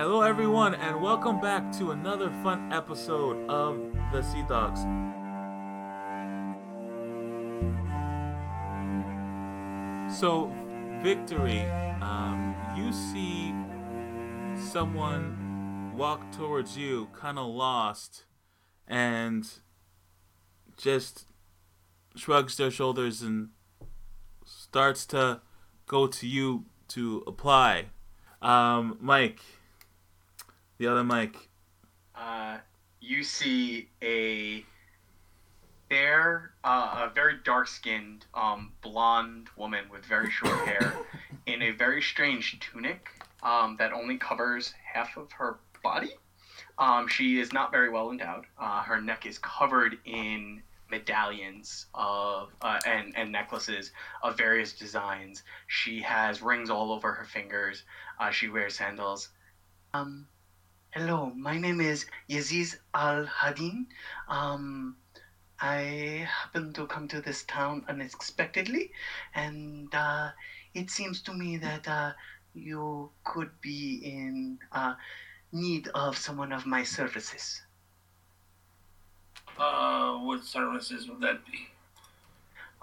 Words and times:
Hello, 0.00 0.22
everyone, 0.22 0.76
and 0.76 1.02
welcome 1.02 1.40
back 1.40 1.72
to 1.72 1.90
another 1.90 2.30
fun 2.44 2.72
episode 2.72 3.44
of 3.50 3.76
the 4.12 4.22
Sea 4.22 4.44
Dogs. 4.48 4.82
So, 10.16 10.52
Victory, 11.02 11.62
um, 12.00 12.54
you 12.76 12.92
see 12.92 13.52
someone 14.70 15.92
walk 15.96 16.30
towards 16.30 16.78
you, 16.78 17.08
kind 17.12 17.36
of 17.36 17.48
lost, 17.48 18.24
and 18.86 19.50
just 20.76 21.26
shrugs 22.14 22.56
their 22.56 22.70
shoulders 22.70 23.20
and 23.20 23.48
starts 24.44 25.04
to 25.06 25.40
go 25.88 26.06
to 26.06 26.28
you 26.28 26.66
to 26.86 27.24
apply. 27.26 27.86
Um, 28.40 28.96
Mike, 29.00 29.40
the 30.78 30.86
other 30.86 31.04
mic. 31.04 31.36
Uh, 32.14 32.58
you 33.00 33.22
see 33.22 33.88
a 34.02 34.64
fair, 35.88 36.52
uh, 36.64 37.08
a 37.08 37.12
very 37.14 37.34
dark-skinned, 37.44 38.26
um, 38.34 38.72
blonde 38.82 39.48
woman 39.56 39.84
with 39.90 40.04
very 40.04 40.30
short 40.30 40.58
hair 40.66 40.94
in 41.46 41.62
a 41.62 41.70
very 41.72 42.02
strange 42.02 42.58
tunic 42.60 43.08
um, 43.42 43.76
that 43.78 43.92
only 43.92 44.16
covers 44.16 44.74
half 44.92 45.16
of 45.16 45.30
her 45.32 45.58
body. 45.82 46.12
Um, 46.78 47.08
she 47.08 47.40
is 47.40 47.52
not 47.52 47.72
very 47.72 47.90
well 47.90 48.10
endowed. 48.10 48.46
Uh, 48.58 48.82
her 48.82 49.00
neck 49.00 49.26
is 49.26 49.38
covered 49.38 49.98
in 50.04 50.62
medallions 50.90 51.86
of 51.94 52.50
uh, 52.62 52.78
and 52.86 53.12
and 53.16 53.30
necklaces 53.30 53.90
of 54.22 54.38
various 54.38 54.72
designs. 54.72 55.42
She 55.66 56.00
has 56.02 56.40
rings 56.40 56.70
all 56.70 56.92
over 56.92 57.12
her 57.12 57.24
fingers. 57.24 57.82
Uh, 58.18 58.30
she 58.30 58.48
wears 58.48 58.76
sandals. 58.76 59.28
Um, 59.92 60.26
hello, 60.98 61.30
my 61.36 61.56
name 61.56 61.80
is 61.80 62.06
Yaziz 62.28 62.76
Al 62.92 63.24
Hadin. 63.24 63.86
Um, 64.28 64.96
I 65.60 66.26
happened 66.28 66.74
to 66.74 66.88
come 66.88 67.06
to 67.06 67.20
this 67.20 67.44
town 67.44 67.84
unexpectedly, 67.88 68.90
and 69.32 69.94
uh, 69.94 70.30
it 70.74 70.90
seems 70.90 71.22
to 71.22 71.32
me 71.32 71.56
that 71.58 71.86
uh, 71.86 72.14
you 72.52 73.10
could 73.22 73.50
be 73.60 74.00
in 74.02 74.58
uh, 74.72 74.94
need 75.52 75.86
of 75.94 76.18
someone 76.18 76.52
of 76.52 76.66
my 76.66 76.82
services. 76.82 77.62
Uh, 79.56 80.14
what 80.14 80.44
services 80.44 81.08
would 81.08 81.20
that 81.20 81.46
be? 81.46 81.68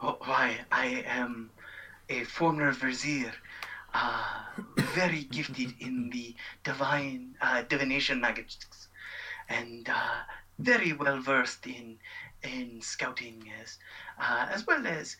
Oh, 0.01 0.15
why, 0.23 0.59
I 0.71 1.03
am 1.05 1.49
a 2.07 2.23
former 2.23 2.71
vizier, 2.71 3.33
uh, 3.95 4.61
very 4.93 5.23
gifted 5.23 5.73
in 5.79 6.09
the 6.09 6.35
divine 6.63 7.35
uh, 7.41 7.61
divination 7.69 8.19
magics, 8.19 8.57
and 9.47 9.87
uh, 9.89 10.19
very 10.59 10.91
well 10.93 11.19
versed 11.19 11.65
in 11.65 11.97
in 12.43 12.81
scouting 12.81 13.51
as 13.61 13.77
uh, 14.19 14.47
as 14.51 14.67
well 14.67 14.85
as 14.85 15.15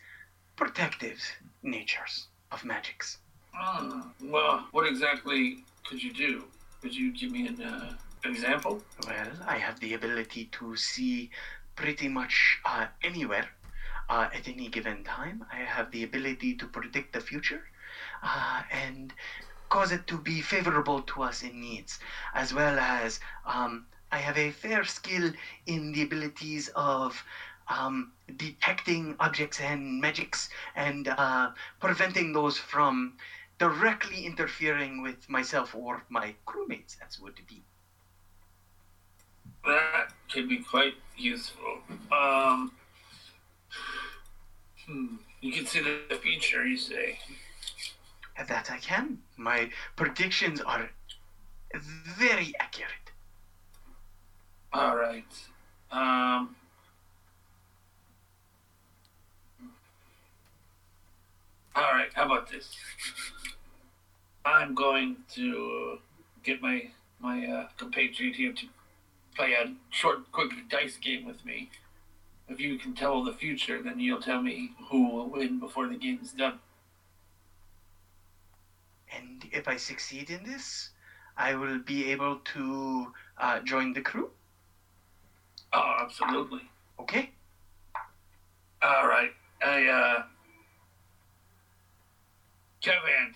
protective 0.56 1.20
natures 1.62 2.28
of 2.52 2.64
magics. 2.64 3.18
Oh, 3.58 4.02
well, 4.22 4.66
what 4.72 4.86
exactly 4.86 5.64
could 5.86 6.02
you 6.02 6.12
do? 6.12 6.44
Could 6.82 6.94
you 6.94 7.12
give 7.12 7.30
me 7.32 7.46
an, 7.48 7.62
uh, 7.62 7.94
an 8.24 8.30
example? 8.30 8.82
Well, 9.06 9.32
I 9.46 9.56
have 9.56 9.80
the 9.80 9.94
ability 9.94 10.50
to 10.58 10.76
see 10.76 11.30
pretty 11.74 12.08
much 12.08 12.58
uh, 12.64 12.86
anywhere 13.02 13.48
uh, 14.10 14.28
at 14.34 14.46
any 14.46 14.68
given 14.68 15.04
time. 15.04 15.44
I 15.50 15.60
have 15.74 15.90
the 15.90 16.04
ability 16.04 16.54
to 16.56 16.66
predict 16.66 17.14
the 17.14 17.20
future 17.20 17.62
uh, 18.22 18.62
and 18.70 19.12
cause 19.68 19.92
it 19.92 20.06
to 20.06 20.18
be 20.18 20.40
favorable 20.40 21.02
to 21.02 21.22
us 21.22 21.42
in 21.42 21.60
needs, 21.60 21.98
as 22.34 22.54
well 22.54 22.78
as 22.78 23.20
um, 23.44 23.86
I 24.12 24.18
have 24.18 24.38
a 24.38 24.50
fair 24.50 24.84
skill 24.84 25.32
in 25.66 25.92
the 25.92 26.02
abilities 26.02 26.70
of 26.76 27.22
um, 27.68 28.12
detecting 28.36 29.16
objects 29.18 29.60
and 29.60 30.00
magics 30.00 30.48
and 30.76 31.08
uh, 31.08 31.50
preventing 31.80 32.32
those 32.32 32.56
from 32.56 33.14
directly 33.58 34.24
interfering 34.24 35.02
with 35.02 35.28
myself 35.28 35.74
or 35.74 36.04
my 36.08 36.34
crewmates, 36.46 36.96
as 37.06 37.18
would 37.20 37.34
be. 37.48 37.62
That 39.64 40.12
could 40.30 40.48
be 40.48 40.58
quite 40.58 40.94
useful. 41.16 41.78
Um, 42.12 42.70
hmm. 44.86 45.16
You 45.40 45.52
can 45.52 45.66
see 45.66 45.80
the 45.80 46.16
future, 46.16 46.64
you 46.66 46.76
say. 46.76 47.18
That 48.38 48.70
I 48.70 48.78
can. 48.78 49.18
My 49.36 49.70
predictions 49.96 50.60
are 50.60 50.90
very 51.74 52.52
accurate. 52.60 53.10
All 54.72 54.96
right. 54.96 55.24
Um. 55.90 56.54
All 61.74 61.92
right. 61.92 62.10
How 62.14 62.26
about 62.26 62.50
this? 62.50 62.76
I'm 64.44 64.74
going 64.74 65.16
to 65.34 65.98
get 66.44 66.62
my 66.62 66.90
my 67.18 67.46
uh, 67.46 67.68
compatriot 67.76 68.36
here 68.36 68.52
to 68.52 68.66
play 69.34 69.54
a 69.54 69.74
short, 69.90 70.30
quick 70.32 70.50
dice 70.68 70.96
game 70.96 71.26
with 71.26 71.44
me. 71.44 71.70
If 72.48 72.60
you 72.60 72.78
can 72.78 72.94
tell 72.94 73.24
the 73.24 73.32
future, 73.32 73.82
then 73.82 73.98
you'll 73.98 74.22
tell 74.22 74.40
me 74.40 74.70
who 74.90 75.10
will 75.10 75.28
win 75.28 75.58
before 75.58 75.88
the 75.88 75.96
game's 75.96 76.32
done. 76.32 76.60
And 79.14 79.44
if 79.52 79.68
I 79.68 79.76
succeed 79.76 80.30
in 80.30 80.42
this, 80.44 80.90
I 81.36 81.54
will 81.54 81.78
be 81.78 82.10
able 82.10 82.36
to 82.54 83.12
uh, 83.38 83.60
join 83.60 83.92
the 83.92 84.00
crew. 84.00 84.30
Oh, 85.72 85.96
absolutely. 86.00 86.62
Okay. 87.00 87.30
All 88.82 89.06
right. 89.06 89.30
I 89.62 89.86
uh, 89.86 90.22
Kevin, 92.80 93.34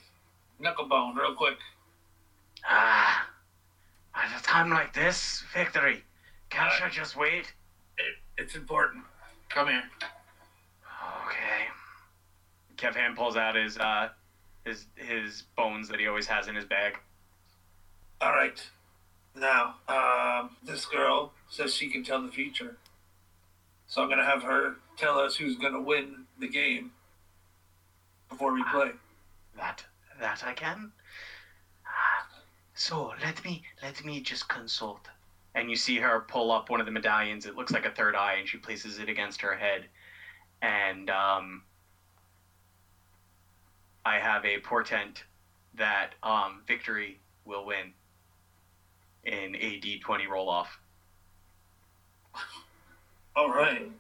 knucklebone, 0.63 1.17
real 1.17 1.35
quick. 1.35 1.59
Ah, 2.65 3.29
at 4.15 4.39
a 4.39 4.43
time 4.43 4.71
like 4.71 4.93
this, 4.93 5.43
victory. 5.53 6.05
Can't 6.51 6.73
I 6.83 6.89
just 6.89 7.17
wait? 7.17 7.53
It, 7.99 8.15
it's 8.39 8.55
important. 8.55 9.05
Come 9.49 9.69
here. 9.69 9.83
Okay. 11.27 11.67
Kevin 12.77 13.15
pulls 13.15 13.37
out 13.37 13.57
his 13.57 13.77
uh, 13.79 14.09
his 14.65 14.87
his 14.97 15.43
bones 15.57 15.89
that 15.89 16.01
he 16.01 16.07
always 16.07 16.27
has 16.27 16.49
in 16.49 16.55
his 16.55 16.65
bag. 16.65 16.99
All 18.21 18.33
right. 18.33 18.63
Now, 19.35 19.77
um, 19.89 20.57
this 20.63 20.85
girl 20.85 21.33
says 21.49 21.75
she 21.75 21.89
can 21.89 22.05
tell 22.05 22.21
the 22.21 22.33
future. 22.33 22.77
So 23.87 24.03
I'm 24.03 24.09
going 24.09 24.19
to 24.19 24.25
have 24.25 24.43
her 24.43 24.77
tell 24.97 25.19
us 25.19 25.37
who's 25.37 25.57
going 25.57 25.73
to 25.73 25.81
win 25.81 26.27
the 26.39 26.49
game 26.49 26.93
before 28.29 28.53
we 28.53 28.63
play. 28.71 28.91
That 29.57 29.85
that 30.21 30.43
I 30.45 30.53
can. 30.53 30.93
So 32.75 33.13
let 33.23 33.45
me 33.45 33.63
let 33.83 34.05
me 34.05 34.21
just 34.21 34.49
consult. 34.49 35.09
And 35.55 35.69
you 35.69 35.77
see 35.77 35.97
her 35.97 36.21
pull 36.21 36.53
up 36.53 36.71
one 36.71 36.81
of 36.81 36.87
the 36.87 36.93
medallions. 36.93 37.45
It 37.45 37.57
looks 37.57 37.73
like 37.73 37.85
a 37.85 37.91
third 37.91 38.15
eye, 38.15 38.35
and 38.35 38.49
she 38.49 38.57
places 38.57 38.99
it 38.99 39.09
against 39.09 39.41
her 39.41 39.57
head. 39.57 39.87
And 40.63 41.11
um, 41.11 41.63
I 44.05 44.19
have 44.19 44.45
a 44.45 44.59
portent 44.61 45.25
that 45.75 46.15
um, 46.23 46.63
victory 46.67 47.21
will 47.45 47.67
win 47.67 47.93
in 49.25 49.55
a 49.57 49.81
D20 49.81 50.29
roll 50.29 50.49
off. 50.49 50.79
All 53.37 53.51
right. 53.51 53.91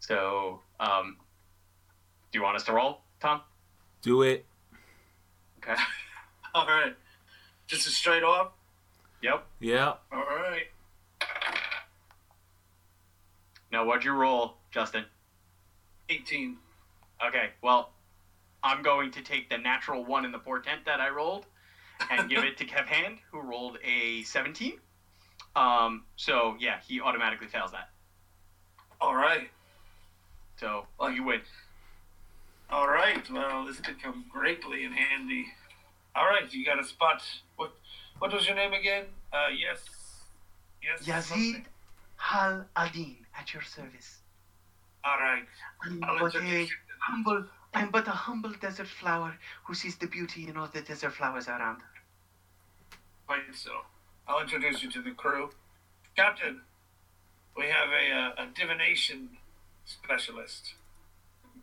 So, 0.00 0.60
um, 0.80 1.16
do 2.32 2.38
you 2.38 2.42
want 2.42 2.56
us 2.56 2.64
to 2.64 2.72
roll, 2.72 3.00
Tom? 3.20 3.42
Do 4.02 4.22
it. 4.22 4.44
Okay. 5.58 5.80
All 6.54 6.66
right. 6.66 6.94
Just 7.66 7.86
a 7.86 7.90
straight 7.90 8.22
off? 8.22 8.52
Yep. 9.22 9.46
Yeah. 9.60 9.94
All 10.12 10.24
right. 10.24 10.64
Now, 13.70 13.84
what'd 13.84 14.04
you 14.04 14.12
roll, 14.12 14.56
Justin? 14.70 15.04
18. 16.08 16.56
Okay, 17.26 17.50
well, 17.62 17.90
I'm 18.62 18.82
going 18.82 19.10
to 19.12 19.22
take 19.22 19.48
the 19.48 19.58
natural 19.58 20.04
one 20.04 20.24
in 20.24 20.32
the 20.32 20.38
portent 20.38 20.84
that 20.86 21.00
I 21.00 21.10
rolled 21.10 21.46
and 22.10 22.28
give 22.28 22.44
it 22.44 22.56
to 22.58 22.64
Kev 22.66 22.86
Hand, 22.86 23.18
who 23.30 23.40
rolled 23.40 23.78
a 23.84 24.22
17. 24.22 24.74
Um, 25.56 26.04
so, 26.16 26.56
yeah, 26.58 26.78
he 26.86 27.00
automatically 27.00 27.46
fails 27.46 27.72
that. 27.72 27.90
All 29.00 29.14
right. 29.14 29.50
So, 30.58 30.86
well, 30.98 31.10
you 31.10 31.24
win. 31.24 31.40
All 32.70 32.88
right. 32.88 33.28
Well, 33.30 33.64
this 33.64 33.80
could 33.80 34.00
come 34.00 34.24
greatly 34.30 34.84
in 34.84 34.92
handy. 34.92 35.46
All 36.14 36.26
right, 36.26 36.52
you 36.52 36.64
got 36.64 36.78
a 36.78 36.84
spot. 36.84 37.22
What 37.56 37.72
What 38.18 38.32
was 38.32 38.46
your 38.46 38.56
name 38.56 38.72
again? 38.72 39.04
Uh, 39.32 39.48
yes. 39.56 39.78
Yes. 40.82 41.06
Yazid 41.06 41.28
something? 41.28 41.66
Hal 42.16 42.66
Adin 42.76 43.16
at 43.38 43.54
your 43.54 43.62
service. 43.62 44.19
All 45.04 45.18
right. 45.18 45.44
I'm 45.84 46.04
I'll 46.04 46.18
but 46.18 46.34
a 46.34 46.68
humble, 47.00 47.44
I'm 47.74 47.90
but 47.90 48.06
a 48.06 48.12
humble 48.12 48.52
desert 48.60 48.88
flower 48.88 49.36
who 49.64 49.74
sees 49.74 49.96
the 49.96 50.06
beauty 50.06 50.48
in 50.48 50.56
all 50.56 50.68
the 50.68 50.82
desert 50.82 51.12
flowers 51.12 51.48
around 51.48 51.80
her. 51.80 51.88
Quite 53.26 53.54
so. 53.54 53.70
I'll 54.28 54.42
introduce 54.42 54.82
you 54.82 54.90
to 54.90 55.02
the 55.02 55.12
crew. 55.12 55.50
Captain, 56.16 56.60
we 57.56 57.64
have 57.64 57.88
a, 57.88 58.42
uh, 58.42 58.44
a 58.44 58.46
divination 58.54 59.30
specialist 59.84 60.74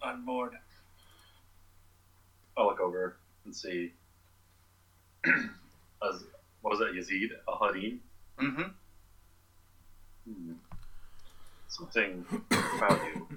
on 0.02 0.26
board. 0.26 0.54
I'll 2.58 2.66
look 2.66 2.80
over 2.80 3.18
and 3.46 3.56
see. 3.56 3.94
As, 5.26 6.24
what 6.62 6.72
was 6.72 6.80
that, 6.80 6.94
Yazid? 6.94 7.30
Al 7.48 7.60
Hadin? 7.60 8.00
Mm-hmm. 8.40 8.62
Hmm. 10.28 10.54
Something 11.68 12.26
about 12.78 13.00
you. 13.14 13.28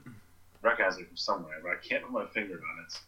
Recognize 0.62 0.99
it 0.99 1.09
from 1.09 1.17
somewhere, 1.17 1.56
but 1.62 1.73
I 1.73 1.77
can't 1.77 2.03
put 2.05 2.12
my 2.12 2.27
finger 2.27 2.55
on 2.55 2.85
it. 2.85 3.00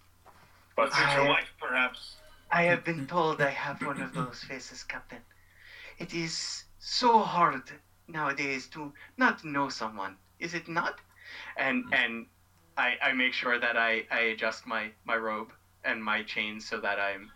But 0.76 0.92
Future 0.92 1.22
I- 1.22 1.28
wife, 1.28 1.52
perhaps. 1.60 2.16
I 2.50 2.64
have 2.64 2.84
been 2.84 3.06
told 3.06 3.40
I 3.40 3.48
have 3.48 3.80
one 3.82 4.02
of 4.02 4.12
those 4.12 4.42
faces, 4.44 4.84
Captain. 4.84 5.20
It 5.98 6.12
is 6.12 6.64
so 6.78 7.20
hard 7.20 7.62
nowadays 8.08 8.66
to 8.68 8.92
not 9.16 9.42
know 9.44 9.70
someone, 9.70 10.16
is 10.38 10.52
it 10.52 10.68
not? 10.68 10.98
And 11.56 11.84
and 11.92 12.26
I, 12.76 12.96
I 13.02 13.12
make 13.12 13.32
sure 13.32 13.58
that 13.58 13.76
I, 13.76 14.04
I 14.10 14.20
adjust 14.32 14.66
my, 14.66 14.90
my 15.04 15.16
robe 15.16 15.52
and 15.84 16.02
my 16.02 16.22
chains 16.22 16.68
so 16.68 16.80
that 16.80 16.98
I'm 16.98 17.30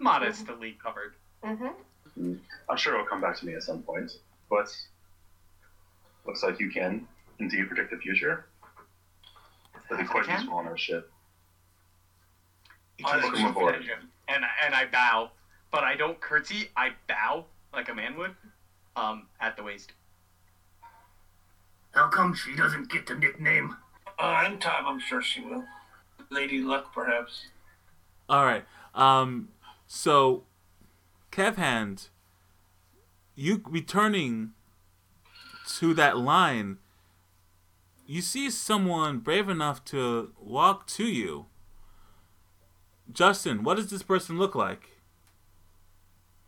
modestly 0.00 0.76
covered. 0.82 1.14
Mm-hmm. 1.44 2.34
I'm 2.68 2.76
sure 2.76 2.94
it'll 2.94 3.06
come 3.06 3.20
back 3.20 3.36
to 3.38 3.46
me 3.46 3.54
at 3.54 3.62
some 3.62 3.82
point. 3.82 4.12
But 4.50 4.74
looks 6.26 6.42
like 6.42 6.58
you 6.60 6.70
can 6.70 7.06
indeed 7.38 7.66
predict 7.68 7.90
the 7.90 7.98
future. 7.98 8.46
That'd 9.90 10.06
be 10.06 10.10
quite 10.10 10.24
Can? 10.24 10.40
useful 10.40 10.58
on 10.58 10.66
our 10.66 10.78
ship. 10.78 11.10
It 12.98 13.06
I 13.06 13.18
is 13.18 13.22
Welcome 13.24 13.44
aboard. 13.46 13.74
And 14.28 14.44
I- 14.44 14.50
and 14.64 14.74
I 14.74 14.86
bow, 14.86 15.32
but 15.70 15.84
I 15.84 15.96
don't 15.96 16.20
curtsy. 16.20 16.70
I 16.76 16.94
bow 17.06 17.46
like 17.72 17.88
a 17.88 17.94
man 17.94 18.16
would, 18.16 18.34
um, 18.96 19.28
at 19.40 19.56
the 19.56 19.62
waist. 19.62 19.92
How 21.92 22.08
come 22.08 22.34
she 22.34 22.56
doesn't 22.56 22.88
get 22.90 23.06
the 23.06 23.14
nickname? 23.14 23.76
Uh, 24.18 24.44
in 24.46 24.58
time, 24.58 24.86
I'm 24.86 25.00
sure 25.00 25.20
she 25.22 25.40
will. 25.40 25.64
Lady 26.30 26.60
Luck, 26.60 26.92
perhaps. 26.94 27.48
All 28.28 28.44
right. 28.44 28.64
Um. 28.94 29.50
So, 29.86 30.44
Kev 31.30 31.56
Hand, 31.56 32.08
you 33.34 33.62
returning 33.66 34.54
to 35.78 35.94
that 35.94 36.18
line, 36.18 36.78
you 38.06 38.20
see 38.20 38.50
someone 38.50 39.18
brave 39.18 39.48
enough 39.48 39.84
to 39.86 40.32
walk 40.38 40.86
to 40.88 41.04
you. 41.04 41.46
Justin, 43.12 43.64
what 43.64 43.76
does 43.76 43.90
this 43.90 44.02
person 44.02 44.38
look 44.38 44.54
like? 44.54 44.90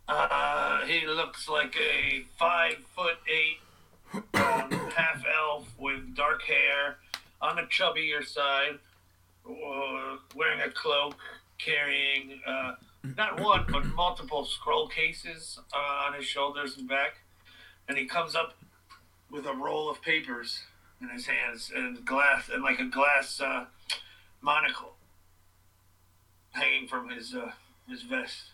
Uh, 0.09 0.85
he 0.87 1.07
looks 1.07 1.49
like 1.49 1.77
a 1.77 2.25
five 2.39 2.77
foot 2.95 3.17
eight 3.29 3.59
um, 4.15 4.71
half 4.97 5.25
elf 5.27 5.69
with 5.79 6.15
dark 6.15 6.43
hair, 6.43 6.99
on 7.43 7.57
the 7.57 7.63
chubbier 7.63 8.25
side, 8.25 8.79
uh, 9.49 10.17
wearing 10.35 10.61
a 10.61 10.71
cloak, 10.71 11.17
carrying 11.59 12.41
uh, 12.47 12.75
not 13.17 13.41
one 13.41 13.65
but 13.71 13.85
multiple 13.87 14.45
scroll 14.45 14.89
cases 14.89 15.59
uh, 15.75 16.07
on 16.07 16.15
his 16.15 16.25
shoulders 16.25 16.77
and 16.79 16.89
back, 16.89 17.19
and 17.89 17.99
he 17.99 18.07
comes 18.07 18.35
up 18.35 18.55
with 19.31 19.47
a 19.47 19.55
roll 19.55 19.91
of 19.91 20.01
papers 20.03 20.63
in 21.01 21.09
his 21.09 21.27
hands 21.27 21.71
and 21.75 22.05
glass 22.05 22.49
and 22.53 22.63
like 22.63 22.79
a 22.79 22.87
glass 22.87 23.41
uh, 23.41 23.65
monocle 24.41 24.95
hanging 26.53 26.89
from 26.89 27.11
his 27.11 27.35
uh, 27.35 27.51
his 27.89 28.03
vest. 28.03 28.51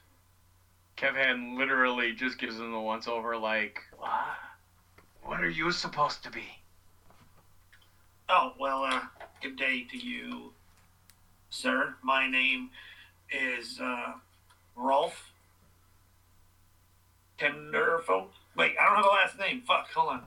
Kevin 0.96 1.58
literally 1.58 2.12
just 2.12 2.38
gives 2.38 2.56
him 2.56 2.70
the 2.70 2.78
once 2.78 3.08
over, 3.08 3.36
like, 3.36 3.80
what? 3.96 4.10
What 5.22 5.40
are 5.40 5.48
you 5.48 5.72
supposed 5.72 6.22
to 6.24 6.30
be? 6.30 6.44
Oh, 8.28 8.52
well, 8.58 8.84
uh, 8.84 9.00
good 9.40 9.56
day 9.56 9.84
to 9.90 9.96
you, 9.96 10.52
sir. 11.50 11.94
My 12.02 12.28
name 12.28 12.70
is, 13.30 13.80
uh, 13.80 14.12
Rolf 14.76 15.32
Tenderfolk. 17.38 18.28
Wait, 18.56 18.74
I 18.80 18.86
don't 18.86 18.96
have 18.96 19.04
a 19.04 19.08
last 19.08 19.38
name. 19.38 19.62
Fuck, 19.66 19.88
hold 19.94 20.10
on. 20.10 20.22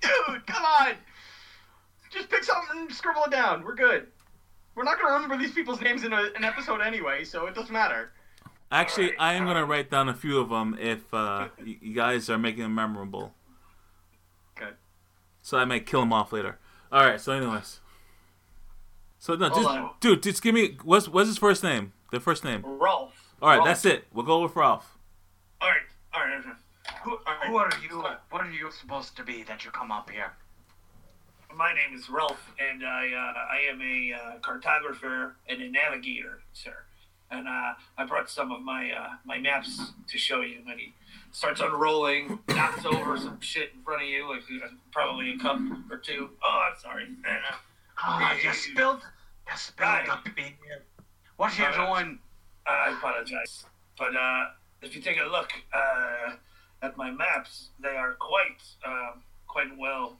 Dude, 0.00 0.46
come 0.46 0.64
on! 0.64 0.94
Just 2.10 2.28
pick 2.28 2.44
something 2.44 2.78
and 2.80 2.92
scribble 2.92 3.24
it 3.24 3.30
down. 3.30 3.64
We're 3.64 3.74
good. 3.74 4.08
We're 4.74 4.84
not 4.84 4.98
gonna 5.00 5.14
remember 5.14 5.36
these 5.36 5.52
people's 5.52 5.80
names 5.80 6.04
in 6.04 6.12
a, 6.12 6.30
an 6.36 6.44
episode 6.44 6.80
anyway, 6.80 7.24
so 7.24 7.46
it 7.46 7.54
doesn't 7.54 7.72
matter. 7.72 8.12
Actually, 8.70 9.14
Alright, 9.16 9.20
I 9.20 9.34
am 9.34 9.44
gonna 9.44 9.66
write 9.66 9.90
down 9.90 10.08
a 10.08 10.14
few 10.14 10.40
of 10.40 10.48
them 10.48 10.76
if 10.80 11.12
uh, 11.12 11.48
you 11.62 11.94
guys 11.94 12.30
are 12.30 12.38
making 12.38 12.62
them 12.62 12.74
memorable. 12.74 13.34
Okay. 14.56 14.70
So 15.42 15.58
I 15.58 15.64
may 15.64 15.80
kill 15.80 16.00
them 16.00 16.12
off 16.12 16.32
later. 16.32 16.58
All 16.90 17.04
right. 17.04 17.20
So, 17.20 17.32
anyways. 17.32 17.80
So 19.18 19.36
no, 19.36 19.50
just 19.50 20.00
dude, 20.00 20.22
just 20.22 20.42
give 20.42 20.52
me 20.52 20.76
what's 20.82 21.08
what's 21.08 21.28
his 21.28 21.38
first 21.38 21.62
name? 21.62 21.92
The 22.10 22.18
first 22.18 22.42
name. 22.42 22.64
Rolf. 22.64 23.34
All 23.40 23.48
right, 23.50 23.58
Rolf. 23.58 23.66
that's 23.68 23.84
it. 23.84 24.04
We'll 24.12 24.26
go 24.26 24.42
with 24.42 24.56
Ralph. 24.56 24.98
All 25.60 25.68
right, 25.68 25.82
all 26.12 26.22
right. 26.22 26.40
okay. 26.40 26.91
Who, 27.04 27.18
who 27.46 27.56
are 27.56 27.70
you? 27.82 28.04
What 28.30 28.42
are 28.42 28.50
you 28.50 28.70
supposed 28.70 29.16
to 29.16 29.24
be 29.24 29.42
that 29.44 29.64
you 29.64 29.70
come 29.70 29.90
up 29.90 30.10
here? 30.10 30.32
My 31.54 31.72
name 31.74 31.98
is 31.98 32.08
Rolf, 32.08 32.38
and 32.58 32.84
I 32.84 33.08
uh, 33.12 33.34
I 33.54 33.70
am 33.70 33.80
a 33.82 34.12
uh, 34.14 34.38
cartographer 34.40 35.32
and 35.48 35.60
a 35.60 35.68
navigator, 35.70 36.40
sir. 36.52 36.74
And 37.30 37.48
uh, 37.48 37.72
I 37.98 38.04
brought 38.06 38.30
some 38.30 38.52
of 38.52 38.62
my 38.62 38.90
uh, 38.92 39.08
my 39.24 39.38
maps 39.38 39.92
to 40.08 40.18
show 40.18 40.42
you. 40.42 40.58
And 40.68 40.78
he 40.78 40.94
starts 41.32 41.60
unrolling, 41.60 42.38
knocks 42.48 42.84
over 42.84 43.16
some 43.18 43.40
shit 43.40 43.72
in 43.74 43.82
front 43.82 44.02
of 44.02 44.08
you, 44.08 44.28
like 44.30 44.42
uh, 44.64 44.68
probably 44.92 45.34
a 45.34 45.38
cup 45.38 45.58
or 45.90 45.96
two. 45.98 46.30
Oh, 46.42 46.68
I'm 46.72 46.78
sorry. 46.80 47.08
Uh, 47.28 47.54
Ah, 48.04 48.34
you 48.42 48.52
spilled, 48.52 49.00
you 49.46 49.56
spilled 49.56 49.88
Right. 50.08 50.24
the 50.24 50.30
beer. 50.30 50.82
What 51.36 51.56
you 51.58 51.64
Uh, 51.66 51.94
doing? 51.94 52.18
I 52.66 52.90
apologize, 52.96 53.66
but 53.98 54.16
uh, 54.16 54.46
if 54.80 54.96
you 54.96 55.02
take 55.02 55.18
a 55.20 55.24
look 55.24 55.50
uh, 55.72 56.32
at 56.82 56.96
my 56.96 57.10
maps, 57.10 57.68
they 57.80 57.96
are 57.96 58.14
quite 58.14 58.62
uh, 58.84 59.12
quite 59.46 59.76
well 59.78 60.18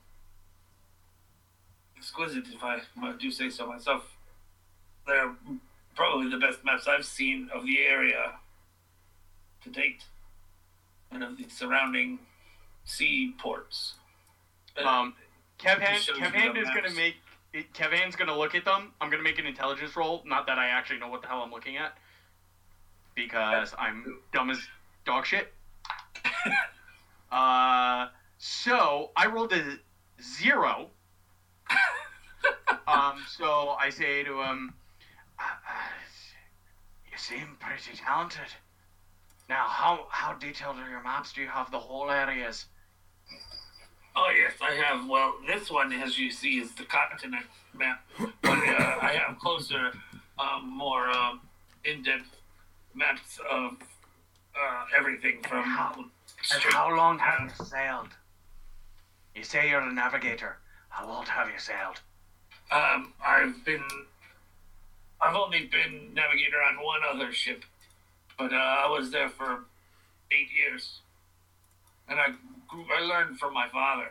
exquisite, 1.97 2.45
if 2.53 2.63
I 2.63 2.81
do 3.19 3.29
say 3.29 3.49
so 3.49 3.67
myself. 3.67 4.03
They're 5.05 5.35
probably 5.95 6.29
the 6.29 6.37
best 6.37 6.63
maps 6.63 6.87
I've 6.87 7.05
seen 7.05 7.49
of 7.53 7.65
the 7.65 7.79
area 7.79 8.39
to 9.63 9.69
date, 9.69 10.03
and 11.11 11.23
of 11.23 11.37
the 11.37 11.45
surrounding 11.49 12.19
sea 12.85 13.33
ports. 13.37 13.95
Um, 14.77 15.13
Kevin, 15.57 15.95
is 15.95 16.07
gonna 16.07 16.93
make. 16.95 17.15
Kevin's 17.73 18.15
gonna 18.15 18.35
look 18.35 18.55
at 18.55 18.65
them. 18.65 18.93
I'm 18.99 19.09
gonna 19.09 19.23
make 19.23 19.39
an 19.39 19.45
intelligence 19.45 19.95
roll. 19.95 20.23
Not 20.25 20.47
that 20.47 20.57
I 20.57 20.67
actually 20.67 20.99
know 20.99 21.09
what 21.09 21.21
the 21.21 21.27
hell 21.27 21.41
I'm 21.41 21.51
looking 21.51 21.77
at, 21.77 21.97
because 23.15 23.73
I'm 23.77 24.19
dumb 24.33 24.49
as 24.49 24.59
dog 25.05 25.25
shit. 25.25 25.53
Uh, 27.31 28.07
so 28.37 29.11
I 29.15 29.27
rolled 29.27 29.53
a 29.53 29.79
zero. 30.21 30.89
um, 32.87 33.23
so 33.37 33.75
I 33.79 33.89
say 33.89 34.23
to 34.23 34.41
him, 34.41 34.73
uh, 35.39 35.43
uh, 35.43 35.73
"You 37.11 37.17
seem 37.17 37.57
pretty 37.59 37.97
talented. 37.97 38.51
Now, 39.49 39.65
how 39.67 40.07
how 40.09 40.33
detailed 40.33 40.77
are 40.77 40.89
your 40.89 41.03
maps? 41.03 41.33
Do 41.33 41.41
you 41.41 41.47
have 41.47 41.71
the 41.71 41.79
whole 41.79 42.09
areas?" 42.09 42.65
Oh 44.15 44.29
yes, 44.29 44.53
I 44.61 44.71
have. 44.75 45.07
Well, 45.07 45.33
this 45.47 45.71
one, 45.71 45.91
as 45.91 46.19
you 46.19 46.29
see, 46.31 46.59
is 46.59 46.71
the 46.75 46.83
continent 46.83 47.45
map, 47.73 48.05
but 48.19 48.51
uh, 48.51 48.97
I 49.01 49.19
have 49.25 49.39
closer, 49.39 49.91
um, 50.37 50.69
more 50.69 51.09
um, 51.09 51.41
in-depth 51.83 52.29
maps 52.93 53.39
of 53.49 53.71
uh, 54.55 54.85
everything 54.95 55.41
from 55.49 55.63
How- 55.63 56.05
And 56.51 56.59
straight. 56.59 56.73
how 56.73 56.95
long 56.95 57.19
have 57.19 57.53
you 57.57 57.65
sailed? 57.65 58.09
You 59.35 59.43
say 59.43 59.69
you're 59.69 59.81
a 59.81 59.91
navigator. 59.91 60.57
How 60.89 61.07
old 61.09 61.27
have 61.27 61.47
you 61.47 61.57
sailed? 61.57 62.01
Um, 62.71 63.13
I've 63.25 63.63
been. 63.65 63.83
I've 65.21 65.35
only 65.35 65.65
been 65.65 66.13
navigator 66.13 66.61
on 66.61 66.83
one 66.83 66.99
other 67.09 67.31
ship, 67.31 67.63
but 68.37 68.51
uh, 68.51 68.55
I 68.55 68.89
was 68.89 69.09
there 69.09 69.29
for 69.29 69.63
eight 70.31 70.49
years, 70.51 70.99
and 72.09 72.19
I 72.19 72.33
grew, 72.67 72.85
I 72.93 73.01
learned 73.01 73.39
from 73.39 73.53
my 73.53 73.67
father. 73.69 74.09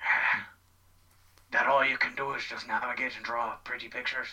That 1.52 1.68
all 1.68 1.86
you 1.86 1.96
can 1.96 2.14
do 2.16 2.32
is 2.32 2.42
just 2.44 2.66
navigate 2.66 3.12
and 3.16 3.24
draw 3.24 3.54
pretty 3.62 3.88
pictures? 3.88 4.26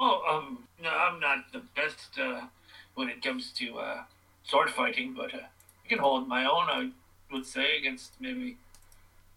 Well, 0.00 0.22
um, 0.28 0.64
no, 0.82 0.88
I'm 0.88 1.20
not 1.20 1.52
the 1.52 1.60
best 1.76 2.18
uh, 2.18 2.46
when 2.94 3.10
it 3.10 3.22
comes 3.22 3.52
to 3.52 3.78
uh, 3.78 4.02
sword 4.44 4.70
fighting, 4.70 5.12
but 5.14 5.34
uh, 5.34 5.46
can 5.90 5.98
hold 5.98 6.26
my 6.28 6.44
own. 6.44 6.68
I 6.70 6.90
would 7.32 7.44
say 7.44 7.76
against 7.76 8.12
maybe 8.20 8.56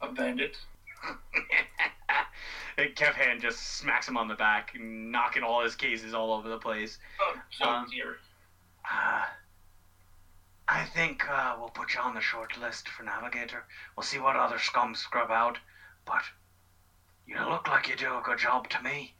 a 0.01 0.07
bandit. 0.11 0.55
and 2.77 2.95
Kev 2.95 3.13
Hand 3.15 3.41
just 3.41 3.77
smacks 3.77 4.07
him 4.07 4.15
on 4.17 4.27
the 4.27 4.35
back, 4.35 4.71
knocking 4.79 5.43
all 5.43 5.63
his 5.63 5.75
cases 5.75 6.13
all 6.13 6.31
over 6.31 6.47
the 6.47 6.57
place. 6.59 6.99
Oh, 7.19 7.35
so 7.51 7.65
Um, 7.65 7.87
dear. 7.91 8.17
Uh, 8.89 9.23
I 10.67 10.85
think 10.85 11.27
uh, 11.29 11.55
we'll 11.59 11.69
put 11.69 11.93
you 11.95 11.99
on 11.99 12.13
the 12.13 12.21
short 12.21 12.57
list 12.61 12.87
for 12.87 13.03
Navigator. 13.03 13.65
We'll 13.97 14.03
see 14.05 14.19
what 14.19 14.35
other 14.35 14.59
scum 14.59 14.93
scrub 14.95 15.31
out. 15.31 15.57
But 16.05 16.21
you 17.25 17.35
look 17.49 17.67
like 17.67 17.89
you 17.89 17.95
do 17.95 18.07
a 18.13 18.21
good 18.23 18.37
job 18.37 18.69
to 18.69 18.81
me. 18.83 19.13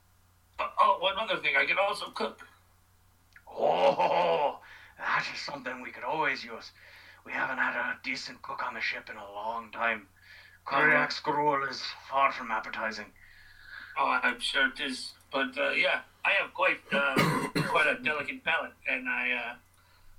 Uh, 0.58 0.68
oh, 0.80 0.98
one 1.00 1.14
other 1.18 1.40
thing. 1.42 1.54
I 1.58 1.66
can 1.66 1.76
also 1.78 2.06
cook. 2.10 2.40
Oh, 3.50 4.60
that 4.98 5.26
is 5.34 5.40
something 5.40 5.82
we 5.82 5.90
could 5.90 6.04
always 6.04 6.44
use. 6.44 6.70
We 7.24 7.32
haven't 7.32 7.58
had 7.58 7.74
a 7.74 7.98
decent 8.02 8.42
cook 8.42 8.62
on 8.66 8.74
the 8.74 8.80
ship 8.80 9.08
in 9.10 9.16
a 9.16 9.32
long 9.32 9.70
time. 9.72 10.06
Koreak's 10.64 11.20
gruel 11.20 11.64
is 11.68 11.82
far 12.10 12.32
from 12.32 12.50
appetizing. 12.50 13.06
Oh, 13.98 14.18
I'm 14.22 14.40
sure 14.40 14.68
it 14.68 14.80
is. 14.80 15.12
But 15.32 15.56
uh, 15.58 15.70
yeah, 15.70 16.00
I 16.24 16.30
have 16.40 16.54
quite 16.54 16.80
uh, 16.92 17.14
quite 17.68 17.86
a 17.86 18.02
delicate 18.02 18.44
palate, 18.44 18.72
and 18.88 19.08
I 19.08 19.32
uh, 19.32 19.54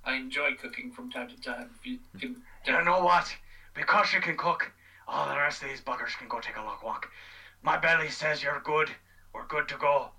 I 0.04 0.14
enjoy 0.14 0.54
cooking 0.54 0.92
from 0.92 1.10
time 1.10 1.28
to 1.28 1.40
time. 1.40 1.70
If 1.80 1.86
you 1.86 1.98
can, 2.20 2.36
You 2.66 2.84
know 2.84 3.02
what? 3.02 3.34
Because 3.74 4.12
you 4.12 4.20
can 4.20 4.36
cook, 4.36 4.70
all 5.08 5.28
the 5.28 5.36
rest 5.36 5.62
of 5.62 5.68
these 5.68 5.80
buggers 5.80 6.16
can 6.16 6.28
go 6.28 6.40
take 6.40 6.56
a 6.56 6.62
look 6.62 6.82
walk. 6.82 7.08
My 7.62 7.76
belly 7.76 8.08
says 8.08 8.42
you're 8.42 8.60
good. 8.64 8.90
We're 9.34 9.46
good 9.46 9.68
to 9.68 9.76
go. 9.76 10.10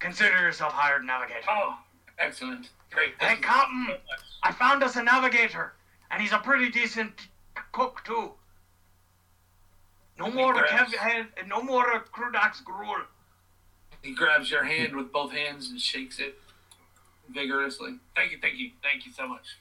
Consider 0.00 0.40
yourself 0.40 0.72
hired 0.72 1.04
navigator. 1.04 1.46
Oh, 1.48 1.76
excellent, 2.18 2.70
great. 2.90 3.14
Thank 3.20 3.40
you 3.40 3.46
Captain. 3.46 3.88
I 4.42 4.52
found 4.52 4.82
us 4.82 4.96
a 4.96 5.02
navigator, 5.02 5.74
and 6.14 6.22
he's 6.22 6.32
a 6.32 6.38
pretty 6.38 6.70
decent 6.70 7.26
cook 7.72 8.02
too. 8.04 8.30
No 10.16 10.30
more 10.30 10.52
of 10.52 10.68
grabs- 10.68 10.94
Kev 10.94 10.96
head, 10.96 11.26
no 11.48 11.60
more 11.60 11.92
of 11.92 12.12
Krudak's 12.12 12.60
gruel. 12.60 13.02
He 14.00 14.14
grabs 14.14 14.48
your 14.48 14.62
hand 14.62 14.94
with 14.94 15.12
both 15.12 15.32
hands 15.32 15.70
and 15.70 15.80
shakes 15.80 16.20
it 16.20 16.40
vigorously. 17.28 17.98
Thank 18.14 18.30
you, 18.30 18.38
thank 18.40 18.54
you, 18.54 18.70
thank 18.80 19.04
you 19.06 19.12
so 19.12 19.26
much. 19.26 19.58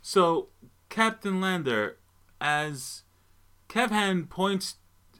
So, 0.00 0.48
Captain 0.88 1.40
Lander, 1.40 1.98
as 2.40 3.04
Kevhan 3.68 4.28
points 4.28 4.74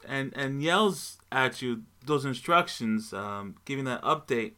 and, 0.04 0.32
and 0.34 0.60
yells 0.60 1.18
at 1.30 1.62
you 1.62 1.84
those 2.04 2.24
instructions, 2.24 3.12
um, 3.12 3.54
giving 3.64 3.84
that 3.84 4.02
update, 4.02 4.54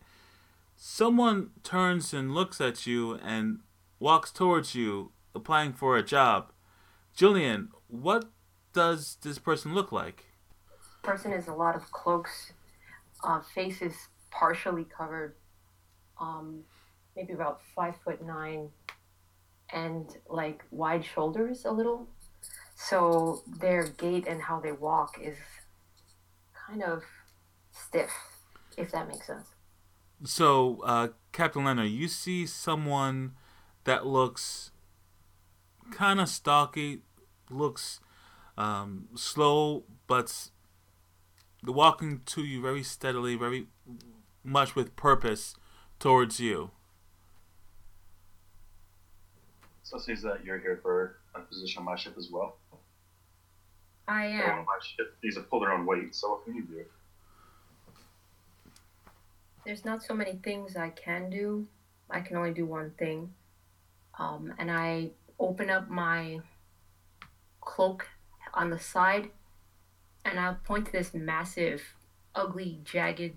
someone 0.75 1.50
turns 1.62 2.14
and 2.14 2.33
looks 2.33 2.62
at 2.62 2.87
you 2.87 3.14
and 3.23 3.59
walks 3.99 4.31
towards 4.31 4.75
you, 4.75 5.13
applying 5.35 5.73
for 5.73 5.97
a 5.97 6.03
job. 6.03 6.53
Julian, 7.15 7.69
what 7.89 8.31
does 8.73 9.17
this 9.23 9.39
person 9.39 9.75
look 9.75 9.93
like? 9.93 10.25
person 11.05 11.33
is 11.33 11.47
a 11.47 11.53
lot 11.53 11.77
of 11.77 11.93
cloaks, 11.93 12.53
uh, 13.23 13.41
faces 13.55 13.95
partially 14.31 14.85
covered, 14.85 15.37
um, 16.21 16.65
maybe 17.15 17.33
about 17.33 17.61
five 17.77 17.95
foot 18.03 18.25
nine, 18.25 18.71
and 19.73 20.17
like 20.29 20.65
wide 20.71 21.05
shoulders 21.05 21.65
a 21.65 21.71
little. 21.71 22.09
So 22.75 23.43
their 23.61 23.85
gait 23.85 24.27
and 24.27 24.43
how 24.43 24.59
they 24.59 24.73
walk 24.73 25.17
is 25.23 25.37
kind 26.67 26.83
of 26.83 27.05
stiff, 27.71 28.11
if 28.77 28.91
that 28.91 29.07
makes 29.07 29.27
sense. 29.27 29.47
So, 30.25 30.81
uh, 30.85 31.09
Captain 31.33 31.65
Lander, 31.65 31.85
you 31.85 32.09
see 32.09 32.47
someone 32.47 33.33
that 33.85 34.07
looks 34.07 34.71
kind 35.91 36.21
of 36.21 36.29
stocky, 36.29 37.03
looks 37.50 38.00
um, 38.57 39.09
slow, 39.14 39.85
but 40.07 40.50
walking 41.64 42.21
to 42.26 42.43
you 42.45 42.61
very 42.61 42.83
steadily, 42.83 43.37
very 43.37 43.67
much 44.43 44.75
with 44.75 44.95
purpose 44.97 45.55
towards 45.99 46.41
you. 46.41 46.71
So 49.83 49.97
it 49.99 50.03
seems 50.03 50.23
that 50.23 50.45
you're 50.45 50.59
here 50.59 50.79
for 50.83 51.17
a 51.35 51.41
position 51.41 51.81
on 51.81 51.85
my 51.85 51.97
ship 51.97 52.14
as 52.19 52.31
well. 52.31 52.57
I 54.09 54.26
Everyone 54.26 54.50
am. 54.50 54.59
on 54.61 54.64
my 54.67 54.79
ship 54.83 55.17
needs 55.23 55.37
to 55.37 55.43
pull 55.43 55.61
their 55.61 55.73
own 55.73 55.87
weight, 55.87 56.14
so 56.14 56.31
what 56.31 56.45
can 56.45 56.55
you 56.55 56.62
do? 56.62 56.85
There's 59.64 59.85
not 59.85 60.03
so 60.03 60.12
many 60.12 60.38
things 60.43 60.76
I 60.76 60.91
can 60.91 61.31
do. 61.31 61.67
I 62.11 62.21
can 62.21 62.37
only 62.37 62.53
do 62.53 62.67
one 62.67 62.91
thing. 62.99 63.33
Um, 64.18 64.54
and 64.59 64.71
I 64.71 65.11
open 65.38 65.71
up 65.71 65.88
my 65.88 66.40
cloak 67.61 68.09
on 68.52 68.71
the 68.71 68.78
side 68.78 69.30
and 70.25 70.38
I'll 70.38 70.59
point 70.64 70.87
to 70.87 70.92
this 70.92 71.12
massive, 71.12 71.83
ugly, 72.35 72.80
jagged 72.85 73.37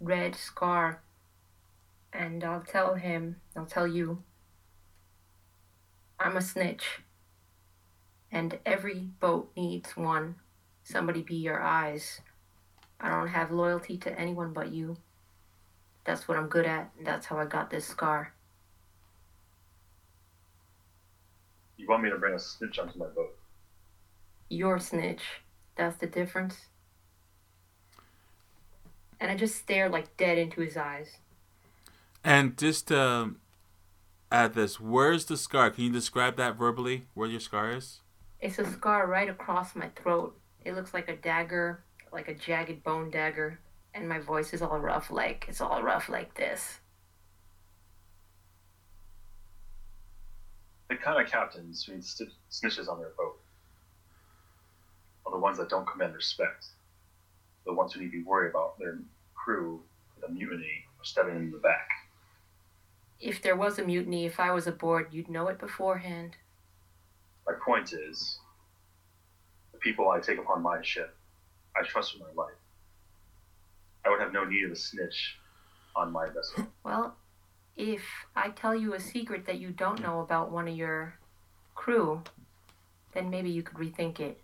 red 0.00 0.34
scar. 0.34 1.00
And 2.12 2.42
I'll 2.44 2.62
tell 2.62 2.94
him, 2.94 3.36
I'll 3.56 3.66
tell 3.66 3.86
you, 3.86 4.22
I'm 6.18 6.36
a 6.36 6.42
snitch. 6.42 7.00
And 8.30 8.58
every 8.66 9.08
boat 9.20 9.50
needs 9.56 9.96
one. 9.96 10.36
Somebody 10.82 11.22
be 11.22 11.36
your 11.36 11.62
eyes. 11.62 12.20
I 13.00 13.08
don't 13.10 13.28
have 13.28 13.50
loyalty 13.50 13.96
to 13.98 14.18
anyone 14.18 14.52
but 14.52 14.72
you. 14.72 14.96
That's 16.04 16.26
what 16.26 16.38
I'm 16.38 16.48
good 16.48 16.66
at, 16.66 16.90
and 16.96 17.06
that's 17.06 17.26
how 17.26 17.38
I 17.38 17.44
got 17.44 17.70
this 17.70 17.86
scar. 17.86 18.32
You 21.78 21.86
want 21.86 22.02
me 22.02 22.10
to 22.10 22.18
bring 22.18 22.34
a 22.34 22.38
snitch 22.38 22.78
onto 22.78 22.98
my 22.98 23.06
boat? 23.06 23.34
Your 24.50 24.78
snitch. 24.78 25.22
That's 25.76 25.96
the 25.96 26.06
difference. 26.06 26.66
And 29.20 29.30
I 29.30 29.36
just 29.36 29.56
stare 29.56 29.88
like 29.88 30.16
dead 30.16 30.38
into 30.38 30.60
his 30.60 30.76
eyes. 30.76 31.18
And 32.24 32.58
just 32.58 32.88
to 32.88 33.36
add 34.30 34.54
this, 34.54 34.80
where's 34.80 35.24
the 35.24 35.36
scar? 35.36 35.70
Can 35.70 35.84
you 35.84 35.92
describe 35.92 36.36
that 36.36 36.56
verbally? 36.56 37.06
Where 37.14 37.28
your 37.28 37.40
scar 37.40 37.70
is? 37.70 38.00
It's 38.40 38.58
a 38.58 38.70
scar 38.70 39.06
right 39.06 39.28
across 39.28 39.74
my 39.74 39.88
throat. 39.90 40.38
It 40.64 40.74
looks 40.74 40.92
like 40.92 41.08
a 41.08 41.16
dagger, 41.16 41.84
like 42.12 42.28
a 42.28 42.34
jagged 42.34 42.82
bone 42.82 43.10
dagger. 43.10 43.60
And 43.94 44.08
my 44.08 44.18
voice 44.18 44.52
is 44.52 44.62
all 44.62 44.78
rough, 44.78 45.10
like 45.10 45.46
it's 45.48 45.60
all 45.60 45.82
rough 45.82 46.08
like 46.08 46.34
this. 46.34 46.80
Kind 51.08 51.24
of 51.24 51.30
captains 51.30 51.84
who 51.84 51.94
need 51.94 52.02
snitches 52.02 52.88
on 52.88 52.98
their 52.98 53.12
boat 53.16 53.38
are 55.24 55.32
the 55.32 55.38
ones 55.38 55.58
that 55.58 55.68
don't 55.68 55.86
command 55.86 56.14
respect. 56.14 56.66
The 57.64 57.72
ones 57.72 57.92
who 57.92 58.00
need 58.00 58.12
to 58.12 58.18
be 58.18 58.22
worried 58.22 58.50
about 58.50 58.78
their 58.78 58.98
crew 59.34 59.80
with 60.14 60.28
a 60.28 60.32
mutiny 60.32 60.84
or 60.98 61.04
stepping 61.04 61.36
in 61.36 61.50
the 61.50 61.58
back. 61.58 61.88
If 63.20 63.42
there 63.42 63.56
was 63.56 63.78
a 63.78 63.84
mutiny, 63.84 64.26
if 64.26 64.38
I 64.38 64.52
was 64.52 64.66
aboard, 64.66 65.08
you'd 65.10 65.28
know 65.28 65.48
it 65.48 65.58
beforehand. 65.58 66.36
My 67.46 67.54
point 67.64 67.92
is, 67.92 68.38
the 69.72 69.78
people 69.78 70.10
I 70.10 70.20
take 70.20 70.38
upon 70.38 70.62
my 70.62 70.82
ship, 70.82 71.16
I 71.76 71.84
trust 71.84 72.14
with 72.14 72.22
my 72.22 72.42
life. 72.42 72.54
I 74.04 74.10
would 74.10 74.20
have 74.20 74.32
no 74.32 74.44
need 74.44 74.64
of 74.64 74.72
a 74.72 74.76
snitch 74.76 75.38
on 75.96 76.12
my 76.12 76.26
vessel. 76.26 76.68
Well, 76.84 77.16
if 77.78 78.02
I 78.34 78.50
tell 78.50 78.74
you 78.74 78.92
a 78.94 79.00
secret 79.00 79.46
that 79.46 79.60
you 79.60 79.70
don't 79.70 80.02
know 80.02 80.20
about 80.20 80.50
one 80.50 80.66
of 80.66 80.76
your 80.76 81.14
crew, 81.76 82.22
then 83.12 83.30
maybe 83.30 83.50
you 83.50 83.62
could 83.62 83.78
rethink 83.78 84.18
it. 84.18 84.40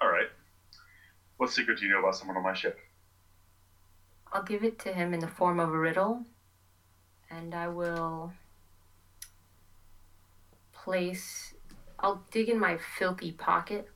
All 0.00 0.08
right. 0.08 0.28
What 1.36 1.50
secret 1.50 1.78
do 1.78 1.84
you 1.84 1.92
know 1.92 1.98
about 1.98 2.16
someone 2.16 2.38
on 2.38 2.42
my 2.42 2.54
ship? 2.54 2.80
I'll 4.32 4.42
give 4.42 4.64
it 4.64 4.78
to 4.80 4.92
him 4.92 5.12
in 5.12 5.20
the 5.20 5.28
form 5.28 5.60
of 5.60 5.68
a 5.68 5.78
riddle, 5.78 6.24
and 7.30 7.54
I 7.54 7.68
will 7.68 8.32
place. 10.72 11.52
I'll 12.00 12.24
dig 12.30 12.48
in 12.48 12.58
my 12.58 12.78
filthy 12.98 13.32
pocket, 13.32 13.90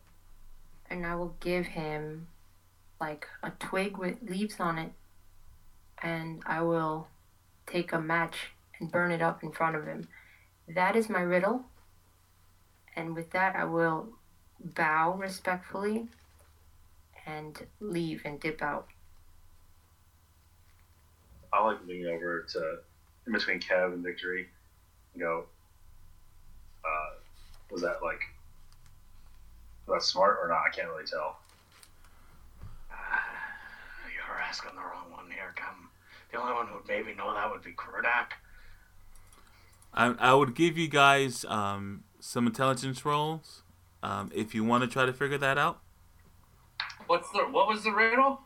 and 0.90 1.06
I 1.06 1.14
will 1.14 1.34
give 1.40 1.64
him 1.64 2.28
like 3.00 3.26
a 3.42 3.50
twig 3.58 3.96
with 3.96 4.18
leaves 4.22 4.60
on 4.60 4.76
it, 4.76 4.92
and 6.02 6.42
I 6.44 6.60
will 6.60 7.08
take 7.66 7.92
a 7.92 8.00
match 8.00 8.52
and 8.78 8.90
burn 8.90 9.10
it 9.10 9.22
up 9.22 9.42
in 9.42 9.52
front 9.52 9.76
of 9.76 9.86
him. 9.86 10.08
That 10.68 10.96
is 10.96 11.08
my 11.08 11.20
riddle, 11.20 11.64
and 12.94 13.14
with 13.14 13.30
that, 13.30 13.54
I 13.54 13.64
will 13.64 14.08
bow 14.58 15.14
respectfully 15.14 16.08
and 17.26 17.66
leave 17.80 18.22
and 18.24 18.40
dip 18.40 18.62
out. 18.62 18.86
I 21.52 21.64
like 21.64 21.78
leaning 21.86 22.06
over 22.06 22.46
to 22.52 22.78
in 23.26 23.32
between 23.32 23.60
Kev 23.60 23.92
and 23.92 24.02
Victory 24.02 24.48
and 25.14 25.22
go, 25.22 25.44
uh, 26.84 27.14
was 27.70 27.82
that 27.82 28.02
like 28.02 28.20
was 29.86 30.02
that 30.02 30.06
smart 30.06 30.38
or 30.42 30.48
not? 30.48 30.62
I 30.66 30.74
can't 30.74 30.88
really 30.88 31.06
tell. 31.06 31.38
You're 34.12 34.40
asking 34.40 34.72
the 34.74 34.80
wrong 34.80 35.10
one 35.12 35.30
here, 35.30 35.54
Cam. 35.56 35.88
The 36.36 36.42
only 36.42 36.52
one 36.52 36.66
who'd 36.66 36.86
maybe 36.86 37.14
know 37.16 37.32
that 37.32 37.50
would 37.50 37.62
be 37.62 37.70
Krudak. 37.70 38.32
I, 39.94 40.14
I 40.18 40.34
would 40.34 40.54
give 40.54 40.76
you 40.76 40.86
guys 40.86 41.46
um, 41.46 42.04
some 42.20 42.46
intelligence 42.46 43.06
rolls 43.06 43.62
um, 44.02 44.30
if 44.34 44.54
you 44.54 44.62
want 44.62 44.84
to 44.84 44.86
try 44.86 45.06
to 45.06 45.14
figure 45.14 45.38
that 45.38 45.56
out. 45.56 45.80
What's 47.06 47.30
the 47.30 47.38
what 47.38 47.68
was 47.68 47.84
the 47.84 47.90
riddle? 47.90 48.42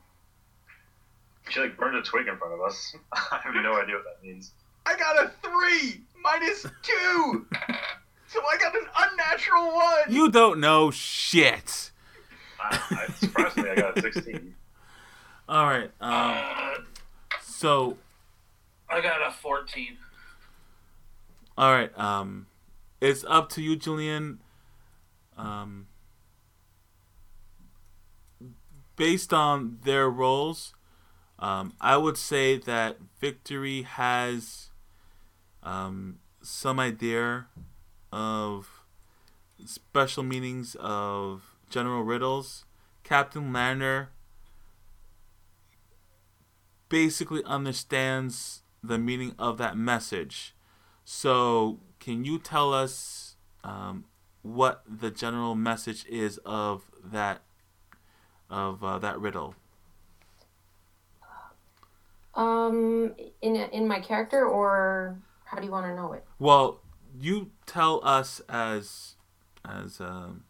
She 1.48 1.58
like 1.58 1.76
burned 1.76 1.96
a 1.96 2.02
twig 2.02 2.28
in 2.28 2.36
front 2.36 2.54
of 2.54 2.60
us. 2.60 2.94
I 3.12 3.40
have 3.42 3.54
no 3.56 3.82
idea 3.82 3.96
what 3.96 4.04
that 4.04 4.22
means. 4.22 4.52
I 4.86 4.96
got 4.96 5.16
a 5.16 5.32
three 5.42 6.02
minus 6.22 6.62
two, 6.82 7.46
so 8.28 8.40
I 8.40 8.56
got 8.56 8.72
an 8.76 8.86
unnatural 9.00 9.74
one. 9.74 10.04
You 10.10 10.30
don't 10.30 10.60
know 10.60 10.92
shit. 10.92 11.90
I, 12.60 12.80
I, 12.90 13.12
surprisingly, 13.14 13.70
I 13.70 13.74
got 13.74 13.98
a 13.98 14.02
16. 14.02 14.54
All 15.48 15.66
right. 15.66 15.90
Um, 16.00 16.12
Uh, 16.12 16.74
so, 17.60 17.98
I 18.88 19.00
got 19.00 19.26
a 19.26 19.30
fourteen. 19.30 19.98
all 21.58 21.72
right. 21.72 21.96
Um, 21.98 22.46
it's 23.00 23.24
up 23.28 23.48
to 23.50 23.62
you, 23.62 23.76
Julian. 23.76 24.40
Um, 25.36 25.86
based 28.96 29.32
on 29.32 29.78
their 29.84 30.08
roles, 30.08 30.74
um, 31.38 31.74
I 31.80 31.96
would 31.96 32.16
say 32.16 32.56
that 32.58 32.96
Victory 33.20 33.82
has 33.82 34.70
um, 35.62 36.18
some 36.42 36.80
idea 36.80 37.46
of 38.12 38.84
special 39.66 40.22
meanings 40.22 40.76
of 40.80 41.56
general 41.68 42.02
riddles. 42.02 42.64
Captain 43.04 43.52
Lander 43.52 44.10
basically 46.90 47.42
understands 47.44 48.62
the 48.82 48.98
meaning 48.98 49.34
of 49.38 49.56
that 49.56 49.76
message. 49.78 50.54
So, 51.04 51.80
can 51.98 52.24
you 52.26 52.38
tell 52.38 52.74
us 52.74 53.36
um, 53.64 54.04
what 54.42 54.82
the 54.86 55.10
general 55.10 55.54
message 55.54 56.04
is 56.06 56.38
of 56.44 56.82
that 57.02 57.40
of 58.50 58.84
uh, 58.84 58.98
that 58.98 59.18
riddle? 59.18 59.54
Um, 62.34 63.14
in 63.42 63.56
in 63.56 63.88
my 63.88 64.00
character, 64.00 64.44
or 64.46 65.18
how 65.44 65.58
do 65.58 65.64
you 65.64 65.72
want 65.72 65.86
to 65.86 65.94
know 65.94 66.12
it? 66.12 66.24
Well, 66.38 66.80
you 67.18 67.50
tell 67.66 68.00
us 68.04 68.40
as 68.48 69.16
as 69.64 70.00
um, 70.00 70.44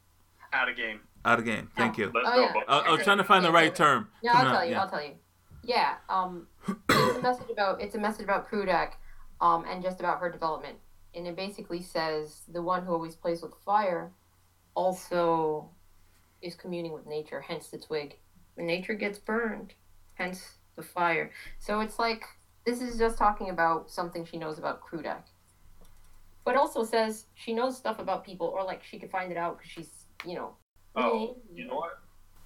Out 0.53 0.69
of 0.69 0.77
game. 0.77 1.01
out 1.25 1.39
of 1.39 1.45
game. 1.45 1.71
Thank 1.77 1.97
you. 1.99 2.13
Let's 2.15 2.29
Oh, 2.31 2.41
yeah. 2.41 2.53
I, 2.69 2.79
I 2.81 2.91
was 2.93 3.03
trying 3.03 3.19
to 3.19 3.25
find 3.25 3.45
the 3.45 3.51
right 3.51 3.71
yeah. 3.73 3.75
term. 3.75 4.09
Yeah, 4.23 4.31
I'll 4.33 4.37
Coming 4.37 4.53
tell 4.53 4.65
you. 4.67 4.71
yeah. 4.73 4.81
I'll 4.83 4.91
tell 4.91 5.03
you. 5.03 5.15
Yeah. 5.63 5.97
Um, 6.09 6.47
it's 6.89 7.19
a 7.19 7.23
message 7.23 7.51
about 7.51 7.81
it's 7.81 7.95
a 7.95 7.99
message 7.99 8.25
about 8.25 8.51
Krudak, 8.51 8.93
um, 9.41 9.65
and 9.69 9.83
just 9.83 10.01
about 10.01 10.21
her 10.21 10.31
development, 10.31 10.79
and 11.15 11.27
it 11.27 11.37
basically 11.37 11.83
says 11.83 12.43
the 12.53 12.63
one 12.63 12.85
who 12.85 12.93
always 12.93 13.15
plays 13.15 13.43
with 13.43 13.53
fire, 13.65 14.13
also, 14.75 15.71
is 16.43 16.55
communing 16.55 16.93
with 16.93 17.07
nature. 17.07 17.41
Hence 17.41 17.69
the 17.69 17.79
twig. 17.79 18.17
When 18.55 18.67
nature 18.67 18.95
gets 18.95 19.19
burned, 19.19 19.75
hence 20.15 20.57
the 20.77 20.83
fire. 20.83 21.31
So 21.59 21.81
it's 21.81 21.99
like 21.99 22.25
this 22.65 22.81
is 22.81 22.99
just 22.99 23.19
talking 23.19 23.51
about 23.51 23.91
something 23.91 24.25
she 24.25 24.39
knows 24.39 24.59
about 24.59 24.83
Krudak. 24.83 25.23
But 26.45 26.57
also 26.57 26.85
says 26.85 27.27
she 27.35 27.53
knows 27.53 27.77
stuff 27.77 27.99
about 27.99 28.25
people, 28.25 28.47
or 28.47 28.65
like 28.65 28.83
she 28.83 28.99
could 28.99 29.11
find 29.11 29.31
it 29.31 29.39
out 29.39 29.59
because 29.59 29.71
she's, 29.71 30.07
you 30.27 30.35
know. 30.35 30.55
Oh, 30.97 31.37
you 31.55 31.67
know 31.67 31.77
what? 31.77 32.01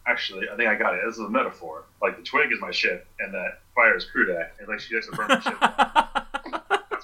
Actually, 0.07 0.49
I 0.51 0.57
think 0.57 0.69
I 0.69 0.75
got 0.75 0.95
it. 0.95 1.01
This 1.07 1.15
is 1.15 1.21
a 1.21 1.29
metaphor. 1.31 1.85
Like 2.03 2.17
the 2.17 2.23
twig 2.23 2.53
is 2.53 2.61
my 2.61 2.71
ship, 2.71 3.07
and 3.21 3.33
that 3.33 3.61
fire 3.75 3.97
is 3.97 4.05
Krudak, 4.15 4.51
and 4.59 4.69
like 4.69 4.81
she 4.81 4.95
likes 4.95 5.07
to 5.09 5.13
burn 5.17 5.29
my 5.29 5.41
ship. 5.41 5.59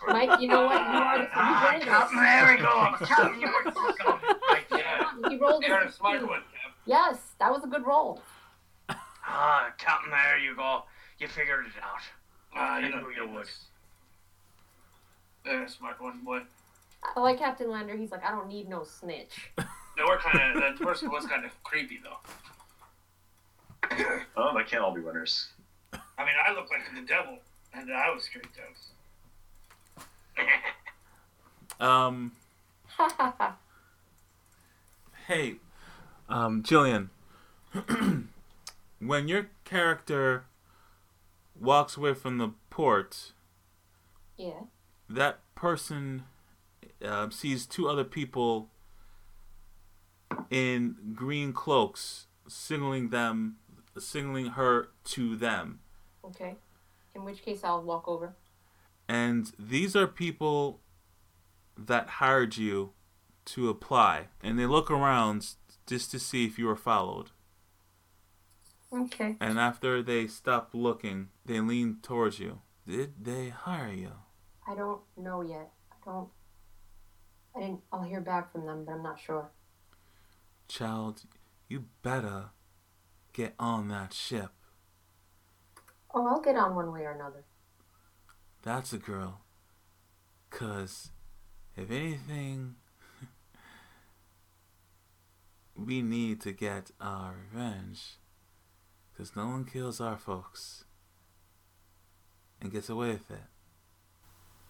Mike, 0.08 0.40
you 0.40 0.48
know 0.48 0.64
what? 0.66 0.80
You 0.80 0.98
are 0.98 1.18
the 1.18 1.28
Ah, 1.34 1.66
you 1.72 1.76
rolled 1.76 1.82
Captain, 1.84 2.18
it. 2.18 2.20
there 2.22 2.56
we 2.56 2.62
go. 2.62 3.06
Captain, 3.06 3.40
you 3.40 3.46
were 3.46 3.72
so 3.72 3.92
good. 3.92 4.36
Right 4.50 4.64
there. 4.70 4.78
Yeah, 4.80 5.30
You 5.30 5.38
rolled 5.38 5.62
you're 5.62 5.78
a 5.78 5.86
a 5.88 5.92
smart 5.92 6.14
16. 6.20 6.28
one, 6.28 6.40
Kev. 6.40 6.72
Yes, 6.86 7.18
that 7.38 7.50
was 7.52 7.62
a 7.64 7.68
good 7.68 7.86
roll. 7.86 8.20
Ah, 8.88 9.72
Captain, 9.78 10.10
there 10.10 10.38
you 10.38 10.56
go. 10.56 10.82
You 11.18 11.28
figured 11.28 11.66
it 11.66 11.72
out. 11.82 12.00
Ah, 12.56 12.78
you 12.78 12.88
know 12.88 13.00
knew 13.00 13.10
you 13.10 13.28
would. 13.28 13.46
You're 15.46 15.62
a 15.62 15.68
smart 15.68 16.00
one, 16.02 16.20
boy. 16.24 16.40
I 17.16 17.20
like 17.20 17.38
Captain 17.38 17.70
Lander. 17.70 17.96
He's 17.96 18.10
like, 18.10 18.24
I 18.24 18.30
don't 18.30 18.48
need 18.48 18.68
no 18.68 18.82
snitch. 18.82 19.50
They 19.56 20.02
were 20.04 20.18
kind 20.18 20.56
of 20.56 20.62
that 20.62 20.76
person 20.84 21.10
was 21.10 21.26
kind 21.26 21.44
of 21.44 21.62
creepy 21.62 22.00
though. 22.02 22.16
Oh, 24.36 24.56
they 24.56 24.64
can't 24.64 24.82
all 24.82 24.94
be 24.94 25.00
winners. 25.00 25.48
I 25.92 26.24
mean, 26.24 26.34
I 26.46 26.52
look 26.52 26.68
like 26.70 26.80
the 26.94 27.06
devil, 27.06 27.38
and 27.72 27.92
I 27.92 28.10
was 28.10 28.24
straight 28.24 28.46
out. 31.80 31.86
um, 31.86 32.32
hey, 35.26 35.56
um, 36.28 36.62
Jillian, 36.62 37.08
when 38.98 39.28
your 39.28 39.48
character 39.64 40.44
walks 41.58 41.96
away 41.96 42.14
from 42.14 42.38
the 42.38 42.50
port, 42.70 43.32
yeah. 44.36 44.62
that 45.08 45.40
person 45.54 46.24
uh, 47.04 47.30
sees 47.30 47.66
two 47.66 47.88
other 47.88 48.04
people 48.04 48.68
in 50.50 50.96
green 51.14 51.52
cloaks, 51.52 52.26
signaling 52.46 53.10
them, 53.10 53.56
signaling 53.98 54.46
her 54.46 54.88
to 55.04 55.36
them. 55.36 55.80
Okay. 56.24 56.56
In 57.14 57.24
which 57.24 57.42
case, 57.42 57.64
I'll 57.64 57.82
walk 57.82 58.06
over. 58.06 58.36
And 59.08 59.50
these 59.58 59.96
are 59.96 60.06
people 60.06 60.80
that 61.76 62.06
hired 62.08 62.56
you 62.56 62.92
to 63.46 63.68
apply, 63.68 64.28
and 64.42 64.58
they 64.58 64.66
look 64.66 64.90
around 64.90 65.54
just 65.86 66.10
to 66.12 66.18
see 66.20 66.44
if 66.44 66.58
you 66.58 66.68
are 66.68 66.76
followed. 66.76 67.30
Okay. 68.92 69.36
And 69.40 69.58
after 69.58 70.02
they 70.02 70.26
stop 70.26 70.70
looking, 70.72 71.28
they 71.44 71.60
lean 71.60 71.98
towards 72.02 72.38
you. 72.38 72.60
Did 72.86 73.24
they 73.24 73.48
hire 73.48 73.92
you? 73.92 74.12
I 74.66 74.74
don't 74.74 75.00
know 75.16 75.42
yet. 75.42 75.70
I 75.90 75.96
don't. 76.04 76.28
I 77.56 77.60
didn't. 77.60 77.80
I'll 77.92 78.02
hear 78.02 78.20
back 78.20 78.52
from 78.52 78.66
them, 78.66 78.84
but 78.84 78.92
I'm 78.92 79.02
not 79.02 79.18
sure. 79.18 79.50
Child, 80.68 81.22
you 81.68 81.86
better 82.02 82.50
get 83.32 83.54
on 83.58 83.88
that 83.88 84.12
ship. 84.12 84.50
Oh, 86.12 86.26
I'll 86.26 86.40
get 86.40 86.56
on 86.56 86.74
one 86.74 86.92
way 86.92 87.02
or 87.02 87.12
another. 87.12 87.44
That's 88.62 88.92
a 88.92 88.98
girl. 88.98 89.40
Cause 90.50 91.10
if 91.76 91.90
anything, 91.90 92.74
we 95.76 96.02
need 96.02 96.40
to 96.42 96.52
get 96.52 96.90
our 97.00 97.34
revenge. 97.52 98.16
Cause 99.16 99.32
no 99.36 99.46
one 99.46 99.64
kills 99.64 100.00
our 100.00 100.16
folks 100.16 100.84
and 102.60 102.72
gets 102.72 102.88
away 102.88 103.10
with 103.12 103.30
it. 103.30 103.44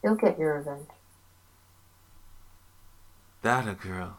You'll 0.03 0.17
get 0.17 0.39
your 0.39 0.59
revenge. 0.59 0.89
That 3.43 3.67
a 3.67 3.75
girl. 3.75 4.19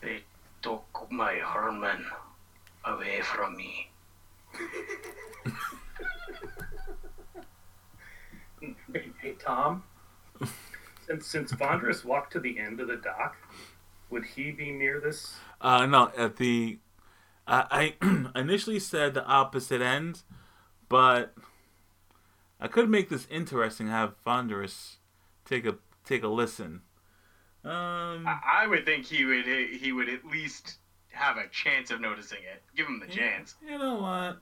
They 0.00 0.22
took 0.62 1.06
my 1.10 1.34
Herman 1.34 2.04
away 2.84 3.20
from 3.22 3.56
me. 3.56 3.90
Hey, 8.92 9.10
hey, 9.22 9.34
Tom. 9.38 9.84
since 11.06 11.26
since 11.26 11.52
Vondrus 11.52 12.04
walked 12.04 12.32
to 12.34 12.40
the 12.40 12.58
end 12.58 12.80
of 12.80 12.88
the 12.88 12.96
dock, 12.96 13.36
would 14.10 14.24
he 14.24 14.50
be 14.50 14.70
near 14.70 15.00
this? 15.00 15.34
Uh, 15.60 15.86
no, 15.86 16.10
at 16.16 16.36
the. 16.36 16.78
I 17.46 17.94
I 18.02 18.30
initially 18.38 18.78
said 18.78 19.14
the 19.14 19.24
opposite 19.24 19.80
end, 19.80 20.22
but 20.88 21.34
I 22.60 22.68
could 22.68 22.90
make 22.90 23.08
this 23.08 23.26
interesting. 23.30 23.88
Have 23.88 24.14
Vondrus 24.26 24.96
take 25.44 25.64
a 25.64 25.76
take 26.04 26.22
a 26.22 26.28
listen. 26.28 26.82
Um, 27.64 28.26
I, 28.26 28.62
I 28.62 28.66
would 28.66 28.86
think 28.86 29.06
he 29.06 29.24
would 29.24 29.44
he 29.44 29.92
would 29.92 30.08
at 30.08 30.24
least 30.24 30.78
have 31.10 31.36
a 31.36 31.46
chance 31.48 31.90
of 31.90 32.00
noticing 32.00 32.38
it. 32.38 32.62
Give 32.76 32.86
him 32.86 33.00
the 33.00 33.06
chance. 33.06 33.54
you 33.66 33.78
know 33.78 33.96
what? 33.96 34.38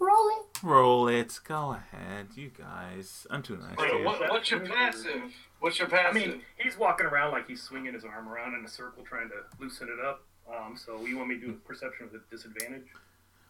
Roll 0.00 0.28
it. 0.28 0.62
Roll 0.62 1.08
it. 1.08 1.38
Go 1.46 1.72
ahead, 1.76 2.28
you 2.34 2.50
guys. 2.56 3.26
I'm 3.30 3.42
too 3.42 3.56
nice 3.56 3.76
to 3.76 3.82
Wait, 3.82 3.98
you. 4.00 4.04
what, 4.04 4.20
what's 4.30 4.50
your 4.50 4.60
passive? 4.60 5.32
What's 5.60 5.78
your 5.78 5.88
passive? 5.88 6.22
I 6.22 6.26
mean, 6.26 6.40
he's 6.58 6.76
walking 6.78 7.06
around 7.06 7.32
like 7.32 7.46
he's 7.46 7.62
swinging 7.62 7.94
his 7.94 8.04
arm 8.04 8.28
around 8.28 8.54
in 8.54 8.64
a 8.64 8.68
circle, 8.68 9.04
trying 9.04 9.28
to 9.28 9.36
loosen 9.62 9.88
it 9.88 10.04
up. 10.04 10.22
Um, 10.48 10.76
so 10.76 11.04
you 11.04 11.16
want 11.16 11.28
me 11.28 11.36
to 11.36 11.40
do 11.46 11.50
a 11.52 11.68
perception 11.68 12.08
with 12.12 12.20
a 12.20 12.30
disadvantage? 12.30 12.86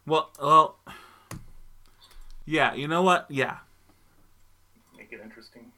Well, 0.06 0.30
well, 0.40 0.76
yeah. 2.44 2.74
You 2.74 2.88
know 2.88 3.02
what? 3.02 3.26
Yeah. 3.30 3.58
Make 4.96 5.12
it 5.12 5.20
interesting. 5.22 5.72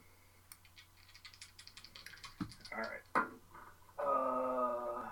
All 2.75 2.83
right. 2.83 3.27
Uh, 4.07 5.03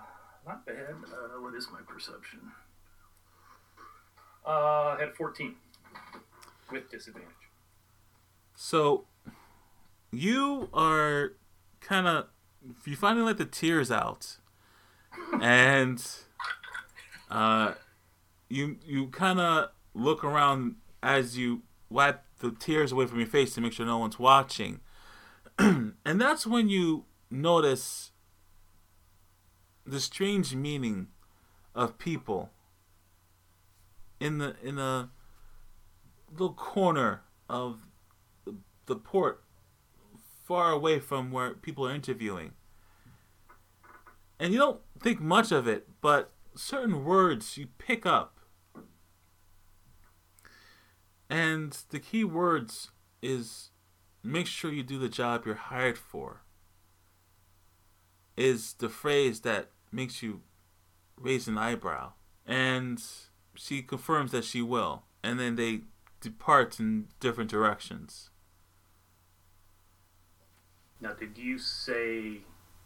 not 0.47 0.65
bad. 0.65 0.95
Uh, 1.11 1.41
what 1.41 1.53
is 1.55 1.67
my 1.71 1.79
perception? 1.87 2.39
Uh, 4.45 4.95
I 4.95 4.97
had 4.99 5.15
14 5.15 5.55
with 6.71 6.89
disadvantage. 6.89 7.29
So 8.55 9.05
you 10.11 10.69
are 10.73 11.33
kind 11.81 12.07
of 12.07 12.27
you 12.85 12.95
finally 12.95 13.25
let 13.25 13.37
the 13.37 13.45
tears 13.45 13.91
out, 13.91 14.37
and 15.41 16.03
Uh, 17.29 17.73
you 18.49 18.77
you 18.85 19.07
kind 19.07 19.39
of 19.39 19.69
look 19.95 20.23
around 20.23 20.75
as 21.01 21.37
you 21.37 21.63
wipe 21.89 22.23
the 22.39 22.51
tears 22.51 22.91
away 22.91 23.07
from 23.07 23.17
your 23.19 23.27
face 23.27 23.53
to 23.55 23.61
make 23.61 23.73
sure 23.73 23.85
no 23.85 23.97
one's 23.97 24.19
watching, 24.19 24.79
and 25.59 25.95
that's 26.05 26.45
when 26.45 26.69
you 26.69 27.05
notice 27.31 28.11
the 29.85 29.99
strange 29.99 30.55
meaning 30.55 31.07
of 31.73 31.97
people 31.97 32.49
in 34.19 34.37
the 34.39 34.55
in 34.63 34.79
a 34.79 35.09
little 36.31 36.53
corner 36.53 37.21
of 37.49 37.87
the, 38.45 38.55
the 38.87 38.95
port 38.95 39.43
far 40.43 40.71
away 40.71 40.99
from 40.99 41.31
where 41.31 41.53
people 41.53 41.87
are 41.87 41.93
interviewing. 41.93 42.53
And 44.39 44.51
you 44.51 44.59
don't 44.59 44.81
think 44.99 45.21
much 45.21 45.51
of 45.51 45.67
it 45.67 45.87
but 46.01 46.31
certain 46.55 47.03
words 47.03 47.57
you 47.57 47.67
pick 47.77 48.05
up. 48.05 48.39
And 51.29 51.77
the 51.89 51.99
key 51.99 52.23
words 52.23 52.91
is 53.21 53.71
make 54.23 54.47
sure 54.47 54.71
you 54.71 54.83
do 54.83 54.99
the 54.99 55.09
job 55.09 55.45
you're 55.45 55.55
hired 55.55 55.97
for 55.97 56.41
is 58.37 58.73
the 58.73 58.89
phrase 58.89 59.41
that 59.41 59.69
makes 59.95 60.21
you 60.21 60.41
raise 61.19 61.47
an 61.47 61.57
eyebrow. 61.57 62.13
And 62.45 63.01
she 63.55 63.81
confirms 63.81 64.31
that 64.31 64.43
she 64.43 64.61
will. 64.61 65.03
And 65.23 65.39
then 65.39 65.55
they 65.55 65.81
depart 66.21 66.79
in 66.79 67.07
different 67.19 67.49
directions. 67.49 68.29
Now, 71.01 71.13
did 71.13 71.37
you 71.37 71.57
say 71.57 72.39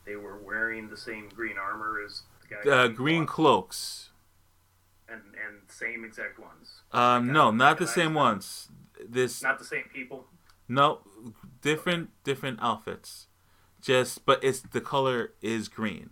they 0.06 0.16
were 0.16 0.38
wearing 0.38 0.90
the 0.90 0.98
same 0.98 1.30
green 1.30 1.58
armor 1.58 2.00
as 2.06 2.24
the 2.42 2.56
guy? 2.56 2.72
Uh, 2.72 2.88
green 2.88 3.26
cloaks. 3.26 4.10
and 5.08 5.22
and 5.46 5.58
same 5.68 6.04
exact 6.06 6.38
ones. 6.40 6.82
Um, 6.92 7.28
Like, 7.28 7.34
no, 7.34 7.52
not 7.52 7.78
the 7.78 7.88
same 7.88 8.14
ones. 8.14 8.70
This 9.08 9.42
Not 9.42 9.58
the 9.60 9.66
same 9.66 9.86
people. 9.94 10.26
no, 10.68 11.00
different 11.62 12.10
different 12.24 12.60
outfits. 12.62 13.28
Just 13.82 14.26
but 14.26 14.44
it's 14.44 14.62
the 14.62 14.82
color 14.82 15.34
is 15.42 15.68
green. 15.70 16.12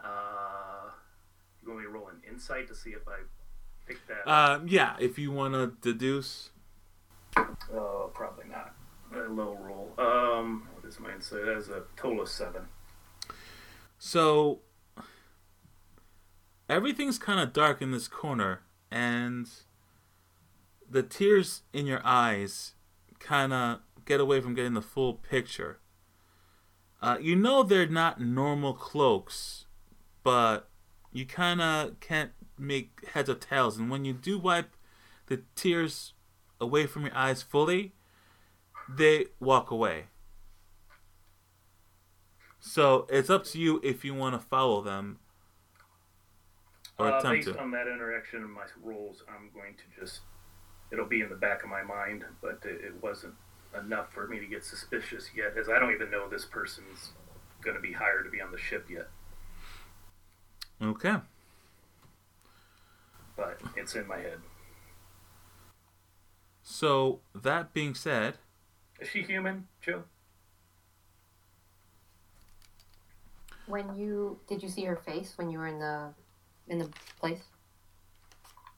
Uh, 0.00 0.90
you 1.62 1.68
want 1.68 1.80
me 1.80 1.84
to 1.86 1.90
roll 1.90 2.08
an 2.08 2.20
insight 2.42 2.68
to 2.68 2.74
see 2.74 2.90
if 2.90 3.06
I 3.06 3.20
pick 3.86 3.98
that? 4.08 4.30
Um, 4.30 4.66
yeah, 4.66 4.96
if 4.98 5.18
you 5.18 5.30
want 5.30 5.54
to 5.54 5.72
deduce. 5.80 6.50
Oh, 7.36 8.10
probably 8.12 8.44
not. 8.50 8.74
A 9.14 9.30
low 9.30 9.58
roll. 9.60 9.92
Um, 9.98 10.68
what 10.74 10.88
is 10.88 10.98
my 10.98 11.12
insight? 11.12 11.44
That 11.44 11.56
is 11.56 11.68
a 11.68 11.82
total 11.96 12.22
of 12.22 12.28
seven. 12.28 12.62
So 13.98 14.60
everything's 16.68 17.18
kind 17.18 17.38
of 17.38 17.52
dark 17.52 17.80
in 17.80 17.90
this 17.90 18.08
corner, 18.08 18.62
and 18.90 19.48
the 20.88 21.02
tears 21.02 21.62
in 21.72 21.86
your 21.86 22.00
eyes 22.04 22.72
kind 23.20 23.52
of 23.52 23.80
get 24.04 24.20
away 24.20 24.40
from 24.40 24.54
getting 24.54 24.74
the 24.74 24.82
full 24.82 25.14
picture. 25.14 25.78
Uh, 27.00 27.18
you 27.20 27.36
know 27.36 27.62
they're 27.62 27.86
not 27.86 28.20
normal 28.20 28.74
cloaks, 28.74 29.66
but 30.22 30.68
you 31.12 31.26
kind 31.26 31.60
of 31.60 32.00
can't 32.00 32.32
make 32.58 33.08
heads 33.12 33.28
or 33.28 33.34
tails. 33.34 33.78
And 33.78 33.90
when 33.90 34.04
you 34.04 34.12
do 34.12 34.38
wipe 34.38 34.74
the 35.26 35.42
tears 35.54 36.14
away 36.60 36.86
from 36.86 37.02
your 37.02 37.16
eyes 37.16 37.42
fully, 37.42 37.92
they 38.88 39.26
walk 39.40 39.70
away. 39.70 40.06
So 42.60 43.06
it's 43.10 43.30
up 43.30 43.44
to 43.46 43.58
you 43.58 43.80
if 43.82 44.04
you 44.04 44.14
want 44.14 44.40
to 44.40 44.46
follow 44.46 44.82
them 44.82 45.18
or 46.98 47.10
Uh, 47.10 47.18
attempt 47.18 47.46
based 47.46 47.56
to. 47.56 47.60
on 47.60 47.70
that 47.72 47.88
interaction 47.88 48.42
and 48.42 48.52
my 48.52 48.66
rolls, 48.82 49.24
I'm 49.28 49.50
going 49.52 49.74
to 49.74 50.00
just. 50.00 50.20
It'll 50.92 51.06
be 51.06 51.22
in 51.22 51.30
the 51.30 51.36
back 51.36 51.62
of 51.64 51.70
my 51.70 51.82
mind, 51.82 52.24
but 52.42 52.60
it, 52.64 52.84
it 52.84 53.02
wasn't 53.02 53.34
enough 53.74 54.12
for 54.12 54.28
me 54.28 54.38
to 54.38 54.46
get 54.46 54.62
suspicious 54.62 55.30
yet, 55.34 55.56
as 55.56 55.70
I 55.70 55.78
don't 55.78 55.92
even 55.92 56.10
know 56.10 56.28
this 56.28 56.44
person's 56.44 57.12
going 57.62 57.74
to 57.74 57.80
be 57.80 57.92
hired 57.92 58.24
to 58.26 58.30
be 58.30 58.42
on 58.42 58.52
the 58.52 58.58
ship 58.58 58.90
yet. 58.90 59.08
Okay. 60.82 61.16
But 63.36 63.60
it's 63.76 63.94
in 63.94 64.06
my 64.06 64.18
head. 64.18 64.38
So 66.62 67.20
that 67.34 67.72
being 67.72 67.94
said, 67.94 68.34
Is 69.00 69.08
she 69.08 69.22
human, 69.22 69.68
Joe? 69.80 70.04
When 73.66 73.94
you 73.96 74.40
did 74.48 74.62
you 74.62 74.68
see 74.68 74.84
her 74.84 74.96
face 74.96 75.34
when 75.36 75.50
you 75.50 75.58
were 75.58 75.68
in 75.68 75.78
the 75.78 76.08
in 76.68 76.78
the 76.78 76.88
place? 77.20 77.42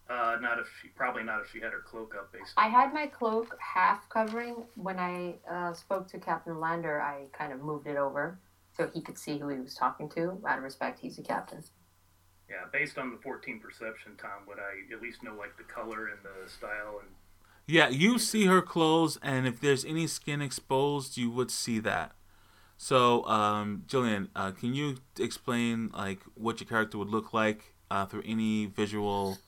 Uh, 0.08 0.36
not 0.40 0.58
if 0.58 0.66
she. 0.82 0.88
Probably 0.88 1.22
not 1.22 1.40
if 1.40 1.50
she 1.50 1.60
had 1.60 1.72
her 1.72 1.80
cloak 1.80 2.14
up. 2.14 2.30
Based. 2.32 2.52
I 2.58 2.68
had 2.68 2.92
my 2.92 3.06
cloak 3.06 3.56
half 3.58 4.06
covering. 4.10 4.64
When 4.76 4.98
I 4.98 5.36
uh, 5.50 5.72
spoke 5.72 6.06
to 6.08 6.18
Captain 6.18 6.60
Lander, 6.60 7.00
I 7.00 7.24
kind 7.32 7.52
of 7.52 7.62
moved 7.62 7.86
it 7.86 7.96
over 7.96 8.38
so 8.76 8.90
he 8.92 9.00
could 9.00 9.16
see 9.16 9.38
who 9.38 9.48
he 9.48 9.58
was 9.58 9.74
talking 9.74 10.10
to. 10.10 10.38
Out 10.46 10.58
of 10.58 10.64
respect, 10.64 11.00
he's 11.00 11.16
the 11.16 11.22
captain. 11.22 11.64
Yeah, 12.54 12.68
based 12.72 12.98
on 12.98 13.10
the 13.10 13.16
14 13.16 13.58
perception, 13.58 14.12
Tom, 14.16 14.46
would 14.46 14.58
I 14.58 14.94
at 14.94 15.02
least 15.02 15.24
know 15.24 15.34
like 15.34 15.56
the 15.56 15.64
color 15.64 16.06
and 16.06 16.18
the 16.22 16.48
style 16.48 17.00
and 17.00 17.10
yeah, 17.66 17.88
you 17.88 18.18
see 18.18 18.44
her 18.44 18.60
clothes, 18.60 19.18
and 19.22 19.46
if 19.46 19.58
there's 19.58 19.86
any 19.86 20.06
skin 20.06 20.42
exposed, 20.42 21.16
you 21.16 21.30
would 21.30 21.50
see 21.50 21.78
that. 21.78 22.12
So, 22.76 23.24
um, 23.26 23.84
Jillian, 23.86 24.28
uh, 24.36 24.50
can 24.50 24.74
you 24.74 24.98
explain 25.18 25.90
like 25.94 26.20
what 26.34 26.60
your 26.60 26.68
character 26.68 26.98
would 26.98 27.08
look 27.08 27.32
like 27.32 27.74
uh, 27.90 28.04
through 28.04 28.24
any 28.26 28.66
visual? 28.66 29.38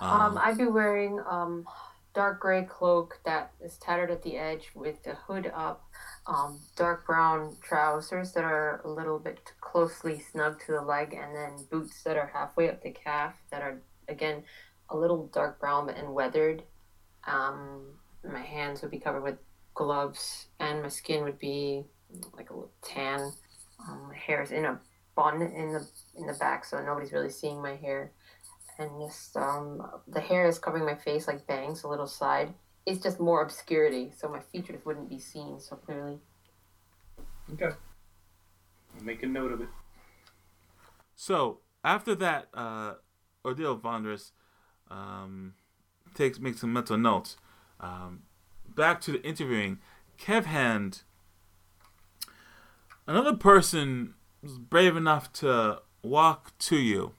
Um, 0.00 0.38
I'd 0.42 0.56
be 0.56 0.66
wearing 0.66 1.20
um, 1.28 1.66
dark 2.14 2.40
gray 2.40 2.64
cloak 2.64 3.20
that 3.26 3.52
is 3.62 3.76
tattered 3.76 4.10
at 4.10 4.22
the 4.22 4.38
edge 4.38 4.70
with 4.74 5.02
the 5.02 5.14
hood 5.14 5.52
up, 5.54 5.84
um, 6.26 6.60
dark 6.76 7.06
brown 7.06 7.56
trousers 7.62 8.32
that 8.32 8.44
are 8.44 8.80
a 8.84 8.90
little 8.90 9.18
bit 9.18 9.52
closely 9.60 10.20
snug 10.32 10.60
to 10.66 10.72
the 10.72 10.82
leg, 10.82 11.14
and 11.14 11.34
then 11.34 11.66
boots 11.70 12.02
that 12.02 12.16
are 12.16 12.30
halfway 12.32 12.68
up 12.68 12.82
the 12.82 12.90
calf 12.90 13.34
that 13.50 13.62
are 13.62 13.80
again 14.08 14.42
a 14.90 14.96
little 14.96 15.26
dark 15.28 15.60
brown 15.60 15.90
and 15.90 16.14
weathered. 16.14 16.62
Um, 17.26 17.98
my 18.24 18.42
hands 18.42 18.82
would 18.82 18.90
be 18.90 18.98
covered 18.98 19.22
with 19.22 19.38
gloves, 19.74 20.46
and 20.58 20.82
my 20.82 20.88
skin 20.88 21.24
would 21.24 21.38
be 21.38 21.84
like 22.34 22.50
a 22.50 22.54
little 22.54 22.72
tan. 22.82 23.32
Um, 23.86 24.08
my 24.08 24.16
hair 24.16 24.42
is 24.42 24.52
in 24.52 24.64
a 24.64 24.80
bun 25.14 25.42
in 25.42 25.72
the 25.72 25.86
in 26.16 26.26
the 26.26 26.34
back, 26.34 26.64
so 26.64 26.82
nobody's 26.82 27.12
really 27.12 27.30
seeing 27.30 27.62
my 27.62 27.76
hair 27.76 28.12
and 28.78 28.90
just 29.00 29.36
um, 29.36 29.82
the 30.06 30.20
hair 30.20 30.46
is 30.46 30.58
covering 30.58 30.84
my 30.84 30.94
face 30.94 31.26
like 31.26 31.46
bangs, 31.46 31.82
a 31.82 31.88
little 31.88 32.06
side. 32.06 32.52
It's 32.86 33.02
just 33.02 33.18
more 33.18 33.42
obscurity, 33.42 34.12
so 34.16 34.28
my 34.28 34.38
features 34.40 34.80
wouldn't 34.84 35.08
be 35.08 35.18
seen 35.18 35.58
so 35.58 35.74
clearly. 35.76 36.20
Okay. 37.52 37.74
I'll 38.96 39.04
make 39.04 39.22
a 39.24 39.26
note 39.26 39.52
of 39.52 39.60
it. 39.60 39.68
So 41.16 41.58
after 41.82 42.14
that, 42.14 42.48
uh, 42.54 42.94
Ordeal 43.44 43.76
Vondrus 43.78 44.30
um, 44.90 45.54
takes 46.14 46.38
makes 46.38 46.60
some 46.60 46.72
mental 46.72 46.96
notes. 46.96 47.36
Um, 47.80 48.22
back 48.68 49.00
to 49.02 49.12
the 49.12 49.22
interviewing, 49.22 49.78
Kev 50.18 50.44
Hand. 50.44 51.02
Another 53.06 53.34
person 53.34 54.14
was 54.42 54.58
brave 54.58 54.96
enough 54.96 55.32
to 55.34 55.80
walk 56.02 56.56
to 56.58 56.76
you. 56.76 57.12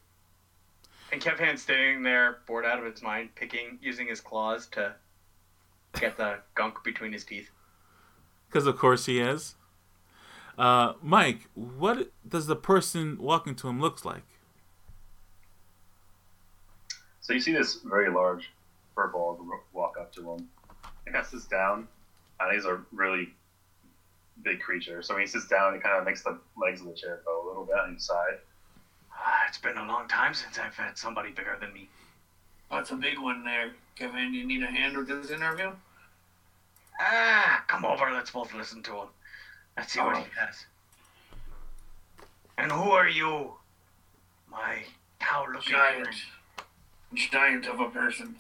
And 1.12 1.22
Kev 1.22 1.40
Hand's 1.40 1.62
standing 1.62 2.04
there, 2.04 2.40
bored 2.46 2.66
out 2.66 2.80
of 2.80 2.86
his 2.86 3.02
mind, 3.02 3.34
picking, 3.36 3.80
using 3.82 4.08
his 4.08 4.20
claws 4.20 4.68
to 4.68 4.96
get 6.00 6.18
the 6.18 6.40
gunk 6.56 6.84
between 6.84 7.12
his 7.14 7.24
teeth. 7.26 7.50
Because 8.50 8.68
of 8.68 8.78
course 8.78 9.06
he 9.06 9.20
is. 9.20 9.56
Uh, 10.58 10.94
Mike, 11.02 11.48
what 11.54 12.12
does 12.28 12.48
the 12.48 12.56
person 12.56 13.18
walking 13.20 13.56
to 13.56 13.68
him 13.68 13.80
looks 13.80 14.04
like? 14.06 14.24
So 17.22 17.34
you 17.34 17.40
see 17.40 17.52
this 17.54 17.80
very 17.84 18.10
large 18.10 18.50
furball 18.96 19.38
walk 19.74 19.96
up 20.00 20.14
to 20.14 20.32
him. 20.32 20.48
He 21.06 21.12
kind 21.12 21.24
of 21.24 21.30
sits 21.30 21.46
down, 21.46 21.88
and 22.40 22.56
he's 22.56 22.66
a 22.66 22.80
really 22.92 23.34
big 24.44 24.62
creature. 24.62 25.02
So 25.02 25.14
when 25.14 25.22
he 25.22 25.28
sits 25.28 25.48
down, 25.48 25.74
he 25.74 25.80
kind 25.80 25.98
of 25.98 26.06
makes 26.06 26.24
the 26.24 26.40
legs 26.60 26.82
of 26.82 26.88
the 26.88 26.94
chair 26.94 27.22
go 27.26 27.46
a 27.46 27.48
little 27.48 27.66
bit 27.66 27.76
on 27.76 27.94
each 27.94 28.02
side. 28.02 28.40
Ah, 29.14 29.42
It's 29.48 29.58
been 29.58 29.78
a 29.78 29.86
long 29.86 30.08
time 30.08 30.34
since 30.34 30.58
I've 30.58 30.76
had 30.76 30.98
somebody 30.98 31.32
bigger 31.32 31.58
than 31.60 31.74
me. 31.74 31.90
That's 32.72 32.92
a 32.92 32.96
big 32.96 33.20
one 33.20 33.44
there. 33.44 33.72
Kevin, 33.96 34.34
you 34.34 34.46
need 34.46 34.64
a 34.64 34.68
hand 34.68 34.98
with 34.98 35.08
this 35.08 35.32
interview? 35.32 35.72
Ah, 37.00 37.64
come 37.68 37.86
over. 37.86 38.12
Let's 38.12 38.32
both 38.32 38.54
listen 38.54 38.84
to 38.84 38.92
him. 38.92 39.08
Let's 39.78 39.94
see 39.94 40.00
what 40.00 40.18
he 40.18 40.26
has. 40.38 40.66
And 42.58 42.72
who 42.72 42.92
are 42.92 43.08
you? 43.08 43.54
My 44.50 44.84
cow-looking 45.20 45.74
Giant. 45.74 46.16
Giant 47.14 47.68
of 47.68 47.80
a 47.80 47.90
person. 47.90 48.36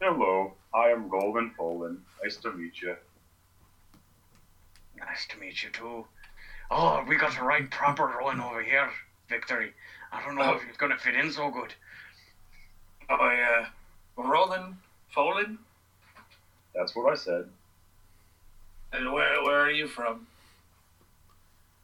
Hello, 0.00 0.52
I 0.74 0.88
am 0.88 1.08
Golden 1.08 1.52
Folan. 1.58 1.98
Nice 2.22 2.36
to 2.38 2.52
meet 2.52 2.82
you. 2.82 2.96
Nice 4.98 5.26
to 5.30 5.38
meet 5.38 5.62
you 5.62 5.70
too. 5.70 6.06
Oh, 6.70 7.04
we 7.06 7.16
got 7.16 7.36
the 7.36 7.44
right 7.44 7.70
proper 7.70 8.08
one 8.20 8.40
over 8.40 8.62
here. 8.62 8.90
Victory. 9.28 9.72
I 10.12 10.22
don't 10.24 10.34
know 10.34 10.54
if 10.54 10.62
he's 10.62 10.76
gonna 10.76 10.98
fit 10.98 11.14
in 11.14 11.30
so 11.30 11.50
good. 11.50 11.74
Are 13.08 13.28
we 13.28 13.42
uh, 13.42 14.28
rolling, 14.28 14.76
folding? 15.14 15.58
That's 16.74 16.96
what 16.96 17.12
I 17.12 17.14
said. 17.14 17.48
And 18.92 19.12
where 19.12 19.42
where 19.42 19.60
are 19.60 19.70
you 19.70 19.86
from? 19.88 20.26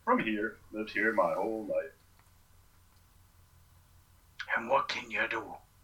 From 0.04 0.20
here, 0.20 0.56
lived 0.72 0.90
here 0.90 1.12
my 1.12 1.34
whole 1.34 1.66
life. 1.68 1.92
And 4.56 4.68
what 4.68 4.88
can 4.88 5.10
you 5.10 5.22
do? 5.30 5.42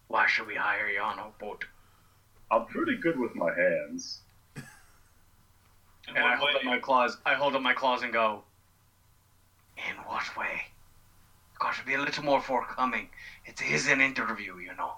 Why 0.08 0.26
should 0.26 0.46
we 0.46 0.54
hire 0.54 0.88
you 0.88 1.00
on 1.00 1.18
a 1.18 1.26
boat? 1.38 1.64
I'm 2.50 2.66
pretty 2.66 2.96
good 2.96 3.18
with 3.18 3.34
my 3.34 3.52
hands. 3.54 4.20
And 6.08 6.18
I 6.18 6.38
what 6.38 6.52
hold 6.52 6.54
up 6.56 6.64
my 6.64 6.78
claws. 6.78 7.16
I 7.26 7.34
hold 7.34 7.56
up 7.56 7.62
my 7.62 7.74
claws 7.74 8.02
and 8.02 8.12
go. 8.12 8.42
In 9.76 9.96
what 10.06 10.36
way? 10.36 10.62
Got 11.58 11.74
to 11.74 11.84
be 11.84 11.94
a 11.94 12.00
little 12.00 12.24
more 12.24 12.40
forthcoming. 12.40 13.08
It 13.44 13.60
is 13.62 13.88
an 13.88 14.00
interview, 14.00 14.56
you 14.58 14.74
know. 14.76 14.94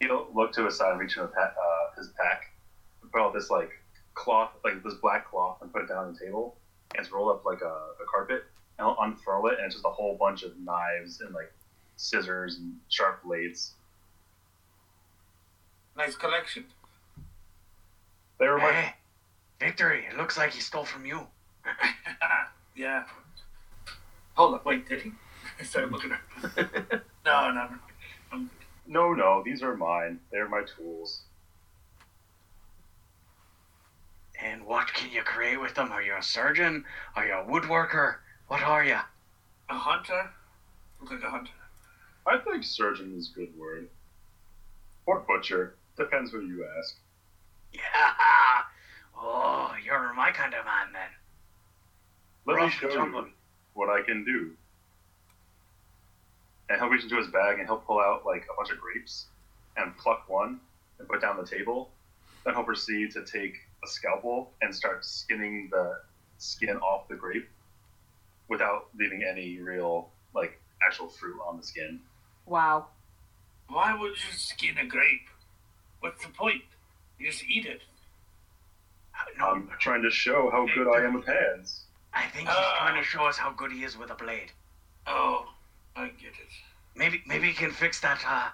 He'll 0.00 0.28
look 0.34 0.52
to 0.52 0.64
his 0.66 0.76
side 0.76 0.92
and 0.92 1.00
reach 1.00 1.16
in 1.16 1.22
a 1.22 1.26
pa- 1.26 1.40
uh, 1.40 1.96
his 1.96 2.08
pack 2.08 2.52
and 3.02 3.10
put 3.10 3.20
out 3.20 3.32
this 3.32 3.50
like 3.50 3.70
cloth, 4.14 4.50
like 4.64 4.82
this 4.82 4.94
black 4.94 5.30
cloth, 5.30 5.58
and 5.62 5.72
put 5.72 5.82
it 5.82 5.88
down 5.88 6.06
on 6.06 6.12
the 6.12 6.18
table. 6.18 6.56
And 6.94 7.04
it's 7.04 7.12
rolled 7.12 7.30
up 7.30 7.44
like 7.44 7.62
a, 7.62 7.66
a 7.66 8.06
carpet. 8.10 8.44
And 8.78 8.86
he'll 8.86 8.96
unfurl 9.00 9.46
it, 9.46 9.54
and 9.58 9.66
it's 9.66 9.74
just 9.74 9.86
a 9.86 9.90
whole 9.90 10.16
bunch 10.16 10.42
of 10.42 10.58
knives 10.58 11.20
and 11.20 11.34
like 11.34 11.52
scissors 11.96 12.58
and 12.58 12.74
sharp 12.88 13.22
blades. 13.24 13.72
Nice 15.96 16.14
collection. 16.14 16.66
They 18.38 18.48
were 18.48 18.58
my 18.58 18.70
Hey, 18.70 18.94
Victory, 19.60 20.04
it 20.10 20.16
looks 20.18 20.36
like 20.36 20.50
he 20.50 20.60
stole 20.60 20.84
from 20.84 21.06
you. 21.06 21.26
yeah. 22.76 23.04
Hold 24.34 24.54
up, 24.54 24.66
wait, 24.66 24.86
did 24.86 25.00
he? 25.00 25.12
I 25.60 25.62
started 25.62 25.90
looking 25.90 26.12
at 26.12 26.20
No, 27.24 27.50
no, 27.50 27.68
no. 28.32 28.46
No, 28.86 29.12
no. 29.12 29.42
These 29.44 29.62
are 29.62 29.76
mine. 29.76 30.20
They're 30.30 30.48
my 30.48 30.62
tools. 30.76 31.22
And 34.42 34.66
what 34.66 34.92
can 34.92 35.10
you 35.10 35.22
create 35.22 35.60
with 35.60 35.74
them? 35.74 35.92
Are 35.92 36.02
you 36.02 36.14
a 36.18 36.22
surgeon? 36.22 36.84
Are 37.14 37.26
you 37.26 37.32
a 37.32 37.44
woodworker? 37.44 38.16
What 38.48 38.62
are 38.62 38.84
you? 38.84 38.98
A 39.68 39.74
hunter? 39.74 40.30
Look 41.00 41.10
like 41.10 41.22
a 41.22 41.30
hunter. 41.30 41.52
I 42.26 42.38
think 42.38 42.64
surgeon 42.64 43.14
is 43.16 43.30
a 43.30 43.38
good 43.38 43.58
word. 43.58 43.88
Or 45.06 45.20
butcher. 45.20 45.74
Depends 45.96 46.30
who 46.30 46.40
you 46.40 46.66
ask. 46.78 46.96
Yeah. 47.72 47.80
Oh, 49.18 49.72
you're 49.84 50.12
my 50.14 50.30
kind 50.30 50.54
of 50.54 50.64
man 50.64 50.92
then. 50.92 51.08
Let 52.46 52.64
me 52.64 52.70
show 52.70 53.02
and 53.02 53.14
you 53.14 53.28
what 53.74 53.88
I 53.88 54.02
can 54.02 54.24
do. 54.24 54.52
And 56.68 56.80
he'll 56.80 56.88
reach 56.88 57.04
into 57.04 57.16
his 57.16 57.28
bag 57.28 57.58
and 57.58 57.66
he'll 57.68 57.76
pull 57.78 58.00
out 58.00 58.26
like 58.26 58.44
a 58.52 58.56
bunch 58.56 58.70
of 58.70 58.78
grapes 58.80 59.26
and 59.76 59.96
pluck 59.96 60.28
one 60.28 60.60
and 60.98 61.08
put 61.08 61.20
down 61.20 61.36
the 61.36 61.46
table. 61.46 61.90
Then 62.44 62.54
he'll 62.54 62.64
proceed 62.64 63.12
to 63.12 63.24
take 63.24 63.54
a 63.84 63.86
scalpel 63.88 64.52
and 64.62 64.74
start 64.74 65.04
skinning 65.04 65.68
the 65.70 65.98
skin 66.38 66.76
off 66.78 67.08
the 67.08 67.14
grape 67.14 67.48
without 68.48 68.88
leaving 68.98 69.22
any 69.24 69.58
real 69.60 70.10
like 70.34 70.60
actual 70.86 71.08
fruit 71.08 71.38
on 71.46 71.56
the 71.56 71.62
skin. 71.62 72.00
Wow. 72.46 72.88
Why 73.68 73.96
would 73.98 74.10
you 74.12 74.32
skin 74.36 74.78
a 74.78 74.86
grape? 74.86 75.28
What's 76.00 76.22
the 76.24 76.30
point? 76.32 76.62
You 77.18 77.30
just 77.30 77.44
eat 77.44 77.66
it. 77.66 77.80
No, 79.38 79.46
I'm 79.46 79.68
trying 79.80 80.02
to 80.02 80.10
show 80.10 80.50
how 80.50 80.66
good 80.74 80.86
I 80.88 81.04
am 81.04 81.14
with 81.14 81.26
hands. 81.26 81.84
I 82.12 82.22
think 82.28 82.48
he's 82.48 82.56
Ah. 82.56 82.76
trying 82.78 83.02
to 83.02 83.06
show 83.06 83.24
us 83.26 83.36
how 83.36 83.50
good 83.50 83.72
he 83.72 83.82
is 83.82 83.96
with 83.96 84.10
a 84.10 84.14
blade. 84.14 84.52
Oh, 85.06 85.46
I 85.96 86.06
get 86.08 86.28
it. 86.28 86.50
Maybe 86.94 87.22
maybe 87.26 87.48
he 87.48 87.52
can 87.54 87.70
fix 87.70 88.00
that 88.00 88.22
uh, 88.26 88.48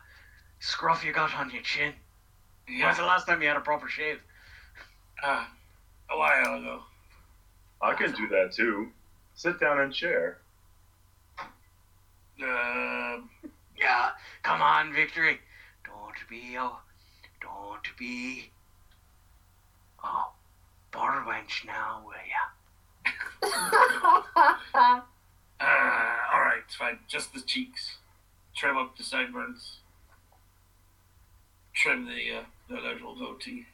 scruff 0.60 1.04
you 1.04 1.12
got 1.12 1.34
on 1.36 1.50
your 1.50 1.62
chin. 1.62 1.92
When's 2.68 2.96
the 2.98 3.04
last 3.04 3.26
time 3.26 3.42
you 3.42 3.48
had 3.48 3.56
a 3.56 3.60
proper 3.60 3.88
shave? 3.88 4.18
uh, 5.24 5.44
a 6.10 6.16
while 6.18 6.58
ago. 6.58 6.80
I 7.80 7.94
can 7.94 8.12
do 8.12 8.28
that 8.28 8.52
too. 8.52 8.88
Sit 9.34 9.58
down 9.60 9.80
and 9.80 9.94
share. 9.94 10.38
Um, 12.42 13.30
Yeah, 13.78 14.10
come 14.42 14.62
on, 14.62 14.92
Victory. 14.92 15.38
Don't 15.84 16.14
be 16.28 16.54
a, 16.56 16.70
don't 17.40 17.96
be 17.98 18.50
a 20.02 20.08
bar 20.92 21.24
wench 21.26 21.64
now, 21.66 22.02
will 22.04 22.14
ya? 24.74 25.02
uh, 25.62 26.34
all 26.34 26.40
right, 26.40 26.62
fine. 26.78 26.98
Just 27.08 27.32
the 27.32 27.40
cheeks. 27.40 27.98
Trim 28.54 28.76
up 28.76 28.96
the 28.96 29.02
sideburns. 29.02 29.78
Trim 31.74 32.06
the 32.06 32.38
uh, 32.38 32.42
the 32.68 32.76
little 32.76 33.14
goatee. 33.14 33.66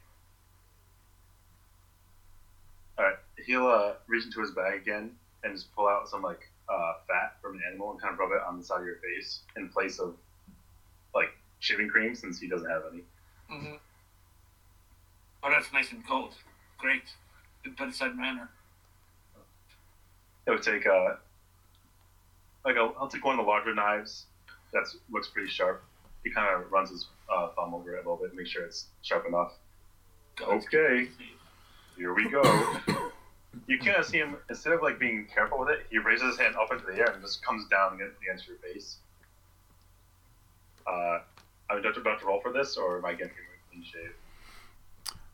Alright, 2.97 3.17
he'll 3.45 3.67
uh, 3.67 3.93
reach 4.07 4.25
into 4.25 4.41
his 4.41 4.51
bag 4.51 4.81
again 4.81 5.11
and 5.43 5.55
just 5.55 5.73
pull 5.73 5.87
out 5.87 6.09
some 6.09 6.21
like 6.21 6.49
uh, 6.67 6.93
fat 7.07 7.37
from 7.41 7.55
an 7.55 7.61
animal 7.69 7.91
and 7.91 8.01
kind 8.01 8.13
of 8.13 8.19
rub 8.19 8.31
it 8.31 8.41
on 8.47 8.57
the 8.57 8.63
side 8.63 8.81
of 8.81 8.85
your 8.85 8.97
face 8.97 9.39
in 9.55 9.69
place 9.69 9.99
of 9.99 10.15
like 11.15 11.29
shaving 11.59 11.87
cream 11.87 12.13
since 12.15 12.39
he 12.39 12.47
doesn't 12.47 12.69
have 12.69 12.83
any. 12.91 13.03
Mm-hmm. 13.51 13.75
Oh, 15.43 15.49
that's 15.49 15.71
nice 15.71 15.91
and 15.91 16.05
cold. 16.05 16.33
Great. 16.77 17.03
Bedside 17.77 18.15
manner. 18.15 18.49
He'll 20.45 20.59
take 20.59 20.85
uh, 20.85 21.15
like 22.69 22.77
a, 22.77 22.93
I'll 22.99 23.07
take 23.07 23.25
one 23.25 23.39
of 23.39 23.43
the 23.43 23.49
larger 23.49 23.73
knives 23.73 24.27
that 24.73 24.85
looks 25.09 25.27
pretty 25.27 25.49
sharp. 25.49 25.83
He 26.23 26.29
kind 26.29 26.47
of 26.53 26.71
runs 26.71 26.91
his 26.91 27.07
uh, 27.33 27.49
thumb 27.55 27.73
over 27.73 27.95
it 27.95 28.05
a 28.05 28.09
little 28.09 28.17
bit, 28.17 28.35
make 28.35 28.47
sure 28.47 28.65
it's 28.65 28.87
sharp 29.01 29.25
enough. 29.27 29.53
Okay. 30.41 31.07
Here 31.97 32.13
we 32.13 32.29
go. 32.29 32.41
You 33.67 33.79
kind 33.79 33.97
of 33.97 34.05
see 34.05 34.17
him 34.17 34.37
instead 34.49 34.73
of 34.73 34.81
like 34.83 34.99
being 34.99 35.27
careful 35.33 35.59
with 35.59 35.69
it, 35.69 35.85
he 35.89 35.97
raises 35.97 36.27
his 36.27 36.37
hand 36.37 36.55
up 36.55 36.71
into 36.71 36.85
the 36.85 36.93
air 36.93 37.11
and 37.11 37.21
just 37.21 37.43
comes 37.43 37.67
down 37.67 37.95
against, 37.95 38.47
your 38.47 38.57
face. 38.57 38.97
Uh, 40.87 41.19
am 41.69 41.83
I 41.83 41.89
about 41.99 42.19
to 42.19 42.25
roll 42.25 42.39
for 42.41 42.53
this, 42.53 42.77
or 42.77 42.99
am 42.99 43.05
I 43.05 43.13
getting 43.13 43.33
a 43.33 43.71
clean 43.71 43.83
shave? 43.83 44.13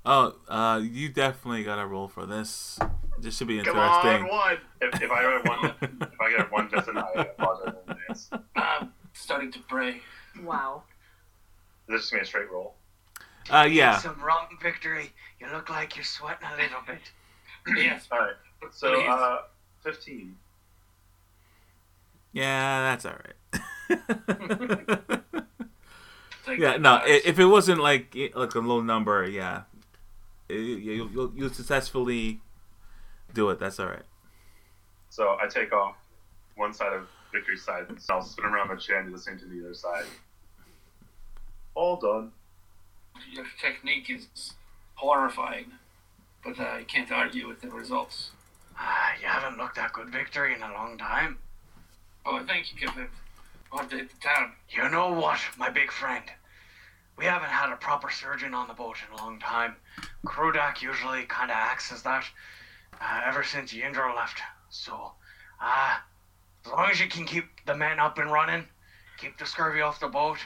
Oh, 0.05 0.35
uh, 0.47 0.81
you 0.81 1.09
definitely 1.09 1.63
gotta 1.63 1.85
roll 1.85 2.07
for 2.07 2.25
this. 2.25 2.79
This 3.19 3.37
should 3.37 3.47
be 3.47 3.61
Come 3.61 3.77
interesting. 3.77 4.23
on, 4.23 4.29
one. 4.29 4.57
If, 4.81 5.01
if 5.01 5.11
I 5.11 5.21
get 5.21 5.47
one, 5.47 5.73
if 5.81 6.11
I 6.21 6.37
get 6.37 6.51
one, 6.51 6.69
Justin, 6.69 6.97
I 6.97 7.11
apologize 7.13 7.73
in 7.87 7.91
advance. 7.91 8.29
I'm 8.55 8.93
starting 9.13 9.51
to 9.53 9.59
pray. 9.67 10.01
wow. 10.43 10.83
This 11.87 11.95
is 11.95 12.01
just 12.01 12.11
gonna 12.11 12.21
be 12.21 12.23
a 12.23 12.27
straight 12.27 12.51
roll. 12.51 12.75
Uh, 13.49 13.67
yeah. 13.69 13.97
Some 13.99 14.19
wrong 14.21 14.47
Victory. 14.61 15.11
You 15.39 15.47
look 15.51 15.69
like 15.69 15.95
you're 15.95 16.03
sweating 16.03 16.47
a 16.51 16.55
little 16.55 16.81
bit. 16.85 17.11
yes. 17.83 18.07
All 18.11 18.19
right. 18.19 18.33
So, 18.71 19.01
uh, 19.05 19.41
fifteen. 19.83 20.35
Yeah, 22.33 22.95
that's 22.95 23.05
alright. 23.05 23.35
Yeah, 26.57 26.77
no, 26.77 27.01
if 27.05 27.39
it 27.39 27.45
wasn't 27.45 27.81
like 27.81 28.15
like 28.35 28.53
a 28.53 28.59
low 28.59 28.81
number, 28.81 29.27
yeah, 29.27 29.63
you 30.47 30.57
you'll, 31.11 31.31
you'll 31.35 31.49
successfully 31.49 32.39
do 33.35 33.49
it. 33.51 33.59
That's 33.59 33.79
alright. 33.79 34.05
So 35.09 35.37
I 35.39 35.47
take 35.47 35.71
off 35.71 35.95
one 36.55 36.73
side 36.73 36.93
of 36.93 37.07
Victory's 37.31 37.63
side, 37.63 37.85
and 37.89 37.99
I'll 38.09 38.23
spin 38.23 38.45
around 38.45 38.69
my 38.69 38.75
chair 38.75 38.99
and 38.99 39.07
do 39.07 39.15
the 39.15 39.21
same 39.21 39.37
to 39.37 39.45
the 39.45 39.63
other 39.63 39.75
side. 39.75 40.05
All 41.75 41.97
done. 41.97 42.31
Your 43.31 43.45
technique 43.61 44.09
is 44.09 44.53
horrifying, 44.95 45.71
but 46.43 46.59
uh, 46.59 46.63
I 46.63 46.83
can't 46.83 47.11
argue 47.11 47.47
with 47.47 47.61
the 47.61 47.69
results. 47.69 48.31
Ah, 48.77 49.13
you 49.21 49.27
haven't 49.27 49.57
looked 49.57 49.75
that 49.75 49.93
good, 49.93 50.09
Victory, 50.09 50.53
in 50.53 50.61
a 50.61 50.73
long 50.73 50.97
time. 50.97 51.37
Oh, 52.25 52.43
thank 52.45 52.73
you, 52.73 52.87
Kevin. 52.87 53.07
I'll 53.71 53.79
have 53.79 53.89
to 53.89 53.97
the 53.97 54.09
town. 54.21 54.53
You 54.69 54.89
know 54.89 55.11
what, 55.11 55.39
my 55.57 55.69
big 55.69 55.91
friend? 55.91 56.23
We 57.17 57.25
haven't 57.25 57.49
had 57.49 57.71
a 57.71 57.77
proper 57.77 58.09
surgeon 58.09 58.53
on 58.53 58.67
the 58.67 58.73
boat 58.73 58.97
in 59.07 59.17
a 59.17 59.23
long 59.23 59.39
time. 59.39 59.75
Krudak 60.25 60.81
usually 60.81 61.23
kind 61.23 61.49
of 61.49 61.57
acts 61.57 61.91
as 61.91 62.01
that 62.03 62.25
uh, 63.01 63.21
ever 63.25 63.43
since 63.43 63.73
Yindra 63.73 64.15
left. 64.15 64.41
So, 64.69 65.11
uh, 65.61 65.97
as 66.65 66.71
long 66.71 66.89
as 66.89 66.99
you 66.99 67.07
can 67.07 67.25
keep 67.25 67.45
the 67.65 67.75
men 67.75 67.99
up 67.99 68.17
and 68.17 68.31
running, 68.31 68.65
keep 69.17 69.37
the 69.37 69.45
scurvy 69.45 69.81
off 69.81 69.99
the 69.99 70.07
boat, 70.07 70.39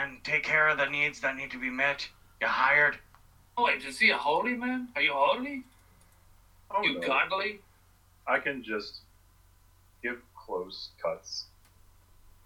and 0.00 0.22
take 0.24 0.44
care 0.44 0.68
of 0.68 0.78
the 0.78 0.86
needs 0.86 1.20
that 1.20 1.36
need 1.36 1.50
to 1.50 1.58
be 1.58 1.70
met, 1.70 2.08
you're 2.40 2.48
hired. 2.48 2.98
Oh, 3.56 3.64
wait, 3.64 3.84
is 3.84 3.98
he 3.98 4.10
a 4.10 4.16
holy 4.16 4.54
man? 4.54 4.88
Are 4.94 5.02
you 5.02 5.12
holy? 5.12 5.64
Oh, 6.70 6.82
you 6.82 7.00
no. 7.00 7.06
godly? 7.06 7.60
I 8.26 8.38
can 8.38 8.62
just 8.62 9.00
give 10.02 10.18
close 10.34 10.90
cuts. 11.02 11.46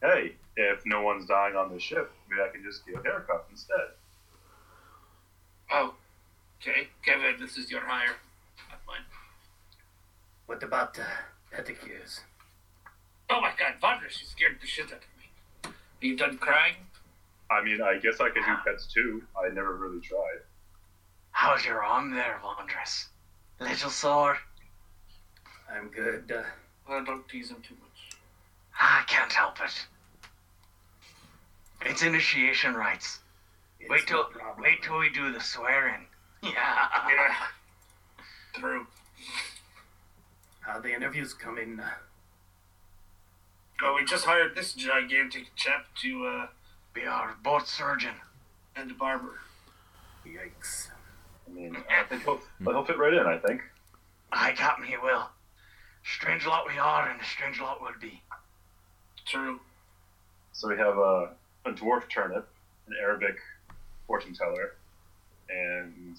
Hey, 0.01 0.33
if 0.57 0.85
no 0.87 1.03
one's 1.03 1.27
dying 1.27 1.57
on 1.57 1.73
the 1.73 1.79
ship, 1.79 2.11
maybe 2.29 2.43
I 2.43 2.49
can 2.53 2.63
just 2.63 2.87
give 2.87 2.97
a 2.97 3.03
haircut 3.03 3.47
instead. 3.51 3.89
Oh, 5.71 5.95
okay. 6.61 6.89
Kevin, 7.05 7.35
this 7.39 7.57
is 7.57 7.71
your 7.71 7.81
hire. 7.81 8.17
Not 10.49 10.61
mine. 10.61 10.61
What 10.61 10.63
about 10.63 10.95
the 10.95 11.05
pedicures? 11.55 12.21
Oh 13.31 13.41
my 13.41 13.53
god, 13.59 13.75
Vondrus, 13.83 14.11
she 14.11 14.27
scared 14.27 14.59
the 14.61 14.67
shit 14.67 14.87
out 14.87 14.93
of 14.93 15.01
me. 15.19 15.71
Are 15.71 16.07
you 16.07 16.17
done 16.17 16.39
crying? 16.39 16.75
I 17.51 17.63
mean, 17.63 17.81
I 17.83 17.99
guess 17.99 18.21
I 18.21 18.31
could 18.31 18.45
do 18.45 18.55
pets 18.67 18.87
too. 18.93 19.23
I 19.43 19.49
never 19.49 19.75
really 19.77 20.01
tried. 20.01 20.41
How's 21.33 21.65
your 21.65 21.83
arm 21.85 22.13
there, 22.15 22.39
Vondrus? 22.43 23.07
Little 23.61 23.91
sore? 23.91 24.39
I'm 25.73 25.89
good. 25.89 26.31
Uh, 26.35 26.43
Well, 26.89 27.05
don't 27.05 27.27
tease 27.29 27.51
him 27.51 27.63
too 27.67 27.75
much. 27.81 28.19
I 28.79 29.03
can't 29.07 29.33
help 29.33 29.61
it. 29.61 29.87
It's 31.87 32.03
initiation 32.03 32.75
rites. 32.75 33.21
it's 33.81 33.91
Wait 33.91 34.07
till 34.07 34.25
no 34.39 34.55
wait 34.59 34.83
till 34.83 34.99
we 34.99 35.11
do 35.11 35.33
the 35.33 35.41
swearing. 35.41 36.07
Yeah. 36.43 36.51
Yeah. 37.09 37.35
Through. 38.55 38.87
How 40.67 40.81
the 40.81 40.93
interviews 40.95 41.35
coming? 41.35 41.81
Uh, 41.81 41.89
Oh, 43.83 43.97
we 43.97 44.05
just 44.05 44.25
hired 44.25 44.55
this 44.55 44.73
gigantic 44.73 45.47
chap 45.57 45.87
to, 46.01 46.27
uh, 46.27 46.47
Be 46.95 47.05
our 47.07 47.35
boat 47.43 47.67
surgeon. 47.67 48.15
and 48.77 48.91
a 48.91 48.95
barber. 48.95 49.41
yikes. 50.25 50.89
I 51.47 51.51
mean, 51.51 51.77
I 51.91 52.05
think 52.05 52.23
he'll, 52.23 52.41
he'll 52.61 52.85
fit 52.85 52.99
right 52.99 53.13
in. 53.13 53.27
I 53.27 53.37
think. 53.39 53.63
I 54.33 54.53
Captain 54.53 54.85
he 54.87 54.97
will. 54.97 55.29
Strange 56.05 56.47
lot 56.47 56.67
we 56.69 56.79
are 56.79 57.09
and 57.11 57.21
a 57.21 57.25
strange 57.25 57.61
lot 57.61 57.81
we'll 57.83 57.91
be. 58.01 58.23
True. 59.27 59.61
So 60.53 60.69
we 60.69 60.77
have 60.79 60.97
a, 60.97 61.31
a 61.67 61.73
dwarf 61.73 62.09
turnip, 62.09 62.49
an 62.87 62.95
Arabic 63.01 63.37
fortune 64.07 64.35
teller, 64.35 64.75
and 65.51 66.17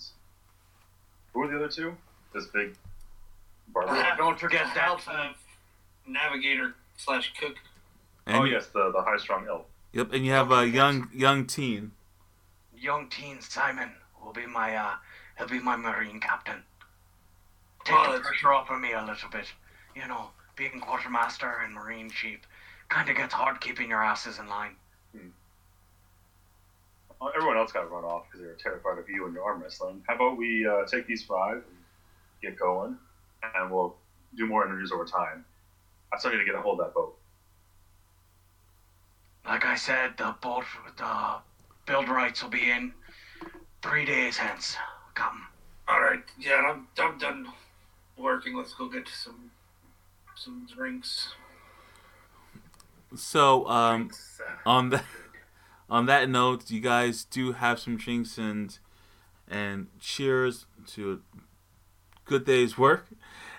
who 1.33 1.41
are 1.43 1.47
the 1.47 1.55
other 1.55 1.69
two? 1.69 1.95
This 2.33 2.45
big 2.47 2.75
barber. 3.75 3.91
Uh, 3.91 4.15
don't 4.15 4.39
forget 4.39 4.65
that. 4.73 4.99
Uh, 5.07 5.33
navigator 6.07 6.73
slash 6.97 7.33
cook. 7.39 7.55
And 8.25 8.37
oh 8.37 8.43
you- 8.45 8.53
yes, 8.53 8.67
the 8.67 8.91
the 8.91 9.01
high 9.01 9.17
strung 9.17 9.47
elf. 9.47 9.65
Yep, 9.93 10.13
and 10.13 10.25
you 10.25 10.31
have 10.31 10.51
a 10.51 10.67
young 10.67 11.09
young 11.13 11.45
teen. 11.45 11.91
Young 12.77 13.07
teen 13.09 13.39
Simon 13.41 13.91
will 14.23 14.33
be 14.33 14.45
my 14.45 14.75
uh 14.75 14.95
he'll 15.37 15.47
be 15.47 15.59
my 15.59 15.75
marine 15.75 16.19
captain. 16.19 16.63
Take 17.85 17.95
Oh, 17.95 18.03
the 18.03 18.11
that's- 18.13 18.27
pressure 18.27 18.51
off 18.53 18.69
of 18.71 18.79
me 18.79 18.93
a 18.93 19.01
little 19.03 19.29
bit. 19.29 19.51
You 19.95 20.07
know, 20.07 20.31
being 20.55 20.79
quartermaster 20.79 21.59
and 21.63 21.73
marine 21.73 22.09
chief 22.09 22.39
kinda 22.91 23.13
gets 23.13 23.33
hard 23.33 23.61
keeping 23.61 23.89
your 23.89 24.03
asses 24.03 24.39
in 24.39 24.47
line. 24.47 24.75
Uh, 27.21 27.27
everyone 27.35 27.57
else 27.57 27.71
got 27.71 27.89
run 27.89 28.03
off 28.03 28.25
because 28.27 28.41
they 28.41 28.47
were 28.47 28.53
terrified 28.61 28.99
of 28.99 29.09
you 29.09 29.25
and 29.25 29.33
your 29.33 29.43
arm 29.43 29.61
wrestling. 29.61 30.03
How 30.07 30.15
about 30.15 30.37
we 30.37 30.67
uh, 30.67 30.85
take 30.85 31.07
these 31.07 31.23
five 31.23 31.55
and 31.55 31.63
get 32.41 32.59
going, 32.59 32.97
and 33.55 33.71
we'll 33.71 33.95
do 34.35 34.45
more 34.45 34.65
interviews 34.65 34.91
over 34.91 35.05
time. 35.05 35.45
I 36.13 36.17
still 36.17 36.31
need 36.31 36.37
to 36.37 36.45
get 36.45 36.55
a 36.55 36.61
hold 36.61 36.79
of 36.79 36.87
that 36.87 36.93
boat. 36.93 37.17
Like 39.45 39.65
I 39.65 39.75
said, 39.75 40.17
the 40.17 40.35
boat 40.41 40.65
the 40.97 41.35
build 41.85 42.09
rights 42.09 42.41
will 42.41 42.49
be 42.49 42.69
in 42.69 42.93
three 43.81 44.05
days 44.05 44.37
hence. 44.37 44.75
Captain. 45.13 45.41
All 45.87 46.01
right. 46.01 46.23
Yeah, 46.39 46.71
I'm, 46.71 46.87
I'm 46.97 47.17
done 47.17 47.47
working. 48.17 48.55
Let's 48.55 48.73
go 48.73 48.89
get 48.89 49.07
some 49.07 49.51
some 50.35 50.67
drinks. 50.73 51.33
So, 53.15 53.67
um, 53.69 54.07
It's, 54.09 54.41
uh, 54.41 54.69
on 54.69 54.89
that 54.89 55.05
on 55.89 56.05
that 56.07 56.29
note, 56.29 56.69
you 56.71 56.81
guys 56.81 57.23
do 57.23 57.53
have 57.53 57.79
some 57.79 57.97
drinks 57.97 58.37
and 58.37 58.77
and 59.47 59.87
cheers 59.99 60.65
to 60.87 61.13
a 61.13 61.17
good 62.25 62.45
day's 62.45 62.77
work, 62.77 63.07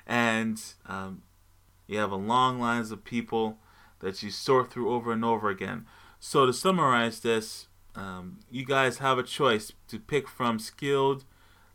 and 0.07 0.61
um, 0.87 1.23
you 1.87 1.99
have 1.99 2.13
a 2.13 2.17
long 2.17 2.61
lines 2.61 2.91
of 2.91 3.05
people 3.05 3.59
that 4.01 4.23
you 4.23 4.31
sort 4.31 4.71
through 4.71 4.93
over 4.93 5.13
and 5.13 5.25
over 5.25 5.49
again. 5.49 5.87
So 6.21 6.47
to 6.47 6.53
summarize 6.53 7.21
this, 7.21 7.69
um, 7.95 8.41
you 8.51 8.65
guys 8.65 8.99
have 8.99 9.19
a 9.19 9.23
choice 9.23 9.73
to 9.89 9.99
pick 9.99 10.29
from 10.29 10.59
skilled 10.59 11.25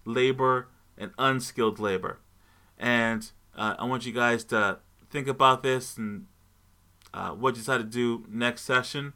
labor 0.06 0.68
and 0.98 1.12
unskilled 1.18 1.80
labor, 1.80 2.20
and 2.78 3.32
uh, 3.56 3.76
I 3.78 3.86
want 3.86 4.06
you 4.06 4.12
guys 4.12 4.44
to 4.46 4.80
think 5.10 5.28
about 5.28 5.64
this 5.64 5.98
and 5.98 6.28
uh, 7.14 7.32
what 7.32 7.56
you 7.56 7.62
decide 7.62 7.80
to 7.80 7.84
do 7.84 8.26
next 8.30 8.62
session. 8.62 9.14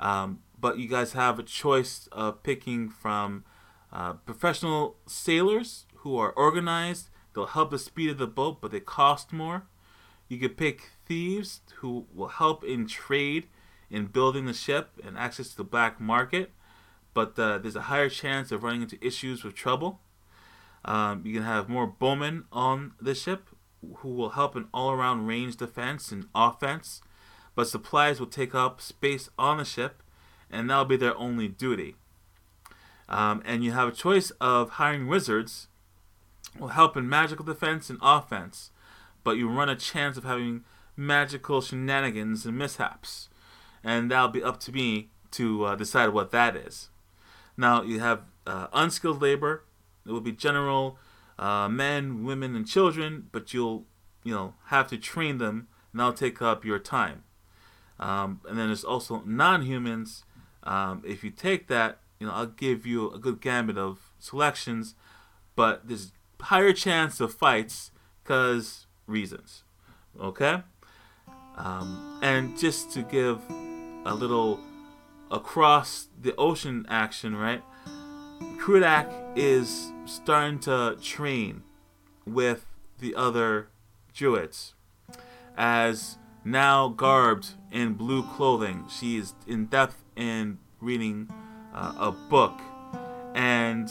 Um, 0.00 0.40
but 0.58 0.78
you 0.78 0.88
guys 0.88 1.12
have 1.12 1.38
a 1.38 1.42
choice 1.42 2.08
of 2.10 2.42
picking 2.42 2.88
from 2.88 3.44
uh, 3.92 4.14
professional 4.14 4.96
sailors 5.06 5.86
who 5.96 6.16
are 6.16 6.32
organized. 6.32 7.10
They'll 7.34 7.46
help 7.46 7.70
the 7.70 7.78
speed 7.78 8.10
of 8.10 8.18
the 8.18 8.26
boat, 8.26 8.60
but 8.60 8.70
they 8.70 8.80
cost 8.80 9.32
more. 9.32 9.64
You 10.28 10.38
could 10.38 10.56
pick 10.56 10.90
thieves 11.06 11.60
who 11.76 12.06
will 12.14 12.28
help 12.28 12.64
in 12.64 12.86
trade 12.86 13.48
in 13.90 14.06
building 14.06 14.46
the 14.46 14.54
ship 14.54 14.90
and 15.04 15.18
access 15.18 15.50
to 15.50 15.56
the 15.56 15.64
black 15.64 16.00
market, 16.00 16.52
but 17.12 17.38
uh, 17.38 17.58
there's 17.58 17.76
a 17.76 17.82
higher 17.82 18.08
chance 18.08 18.50
of 18.50 18.62
running 18.62 18.82
into 18.82 19.04
issues 19.04 19.44
with 19.44 19.54
trouble. 19.54 20.00
Um, 20.84 21.22
you 21.24 21.34
can 21.34 21.42
have 21.42 21.68
more 21.68 21.86
bowmen 21.86 22.44
on 22.52 22.92
the 23.00 23.14
ship 23.14 23.48
who 23.96 24.08
will 24.08 24.30
help 24.30 24.56
in 24.56 24.66
all 24.72 24.90
around 24.90 25.26
range 25.26 25.56
defense 25.56 26.10
and 26.10 26.26
offense 26.34 27.02
but 27.54 27.68
supplies 27.68 28.18
will 28.18 28.26
take 28.26 28.54
up 28.54 28.80
space 28.80 29.28
on 29.38 29.58
the 29.58 29.64
ship, 29.64 30.02
and 30.50 30.68
that'll 30.68 30.84
be 30.84 30.96
their 30.96 31.16
only 31.16 31.48
duty. 31.48 31.96
Um, 33.08 33.42
and 33.44 33.62
you 33.62 33.72
have 33.72 33.88
a 33.88 33.92
choice 33.92 34.30
of 34.40 34.70
hiring 34.70 35.06
wizards, 35.06 35.68
will 36.58 36.68
help 36.68 36.96
in 36.96 37.08
magical 37.08 37.44
defense 37.44 37.90
and 37.90 37.98
offense, 38.02 38.70
but 39.22 39.36
you 39.36 39.48
run 39.48 39.68
a 39.68 39.76
chance 39.76 40.16
of 40.16 40.24
having 40.24 40.64
magical 40.96 41.60
shenanigans 41.60 42.46
and 42.46 42.56
mishaps, 42.56 43.28
and 43.82 44.10
that'll 44.10 44.28
be 44.28 44.42
up 44.42 44.60
to 44.60 44.72
me 44.72 45.10
to 45.32 45.64
uh, 45.64 45.74
decide 45.74 46.10
what 46.10 46.30
that 46.30 46.56
is. 46.56 46.90
Now 47.56 47.82
you 47.82 48.00
have 48.00 48.22
uh, 48.46 48.68
unskilled 48.72 49.20
labor. 49.20 49.64
It 50.06 50.12
will 50.12 50.20
be 50.20 50.32
general 50.32 50.98
uh, 51.38 51.68
men, 51.68 52.24
women, 52.24 52.54
and 52.54 52.66
children, 52.66 53.28
but 53.32 53.52
you'll 53.52 53.86
you 54.22 54.34
know 54.34 54.54
have 54.66 54.88
to 54.88 54.98
train 54.98 55.38
them, 55.38 55.68
and 55.92 56.00
that'll 56.00 56.12
take 56.12 56.40
up 56.40 56.64
your 56.64 56.78
time. 56.78 57.24
Um, 57.98 58.40
and 58.48 58.58
then 58.58 58.66
there's 58.68 58.84
also 58.84 59.22
non-humans. 59.24 60.24
Um, 60.64 61.02
if 61.06 61.22
you 61.22 61.30
take 61.30 61.68
that, 61.68 61.98
you 62.18 62.26
know, 62.26 62.32
I'll 62.32 62.46
give 62.46 62.86
you 62.86 63.10
a 63.10 63.18
good 63.18 63.40
gambit 63.40 63.78
of 63.78 64.12
selections, 64.18 64.94
but 65.54 65.86
there's 65.86 66.12
higher 66.44 66.72
chance 66.72 67.20
of 67.20 67.32
fights 67.32 67.90
because 68.22 68.86
reasons. 69.06 69.64
Okay. 70.20 70.62
Um, 71.56 72.18
and 72.22 72.58
just 72.58 72.92
to 72.92 73.02
give 73.02 73.40
a 74.04 74.14
little 74.14 74.60
across 75.30 76.08
the 76.20 76.34
ocean 76.36 76.86
action, 76.88 77.34
right? 77.36 77.62
Krudak 78.58 79.08
is 79.36 79.92
starting 80.04 80.58
to 80.60 80.96
train 81.00 81.62
with 82.26 82.66
the 82.98 83.14
other 83.14 83.68
druids 84.12 84.74
as 85.56 86.18
now 86.44 86.88
garbed 86.88 87.48
in 87.70 87.94
blue 87.94 88.22
clothing. 88.22 88.84
She 88.88 89.16
is 89.16 89.34
in 89.46 89.66
depth 89.66 90.04
in 90.16 90.58
reading 90.80 91.28
uh, 91.74 91.94
a 91.98 92.12
book, 92.12 92.60
and 93.34 93.90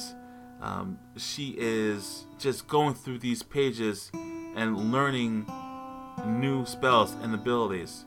um, 0.61 0.99
she 1.17 1.56
is 1.58 2.26
just 2.39 2.67
going 2.67 2.93
through 2.93 3.19
these 3.19 3.43
pages 3.43 4.12
and 4.56 4.91
learning 4.91 5.45
new 6.26 6.65
spells 6.65 7.13
and 7.21 7.34
abilities. 7.34 8.06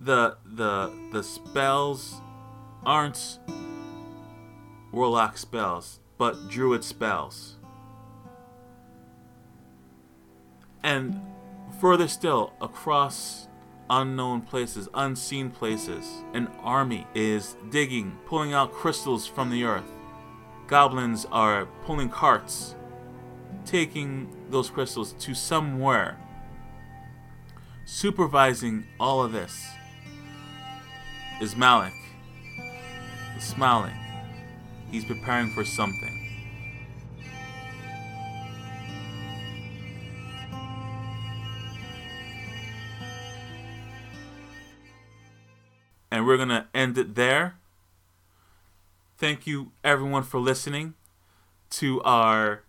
The 0.00 0.38
the 0.44 0.92
the 1.12 1.22
spells 1.22 2.20
aren't 2.84 3.38
warlock 4.92 5.36
spells, 5.36 6.00
but 6.18 6.48
druid 6.48 6.84
spells. 6.84 7.56
And 10.82 11.20
further 11.80 12.08
still, 12.08 12.54
across 12.60 13.48
unknown 13.90 14.40
places, 14.42 14.88
unseen 14.94 15.50
places, 15.50 16.24
an 16.32 16.48
army 16.62 17.06
is 17.14 17.56
digging, 17.70 18.16
pulling 18.24 18.54
out 18.54 18.72
crystals 18.72 19.26
from 19.26 19.50
the 19.50 19.64
earth. 19.64 19.92
Goblins 20.70 21.26
are 21.32 21.66
pulling 21.84 22.08
carts, 22.08 22.76
taking 23.66 24.32
those 24.50 24.70
crystals 24.70 25.14
to 25.14 25.34
somewhere. 25.34 26.16
Supervising 27.84 28.86
all 29.00 29.20
of 29.20 29.32
this 29.32 29.66
is 31.40 31.56
Malik. 31.56 31.92
Smiling. 33.40 33.96
He's 34.92 35.04
preparing 35.04 35.52
for 35.54 35.64
something. 35.64 36.16
And 46.12 46.24
we're 46.24 46.36
going 46.36 46.50
to 46.50 46.68
end 46.72 46.96
it 46.96 47.16
there. 47.16 47.59
Thank 49.20 49.46
you, 49.46 49.72
everyone, 49.84 50.22
for 50.22 50.40
listening 50.40 50.94
to 51.72 52.00
our 52.04 52.62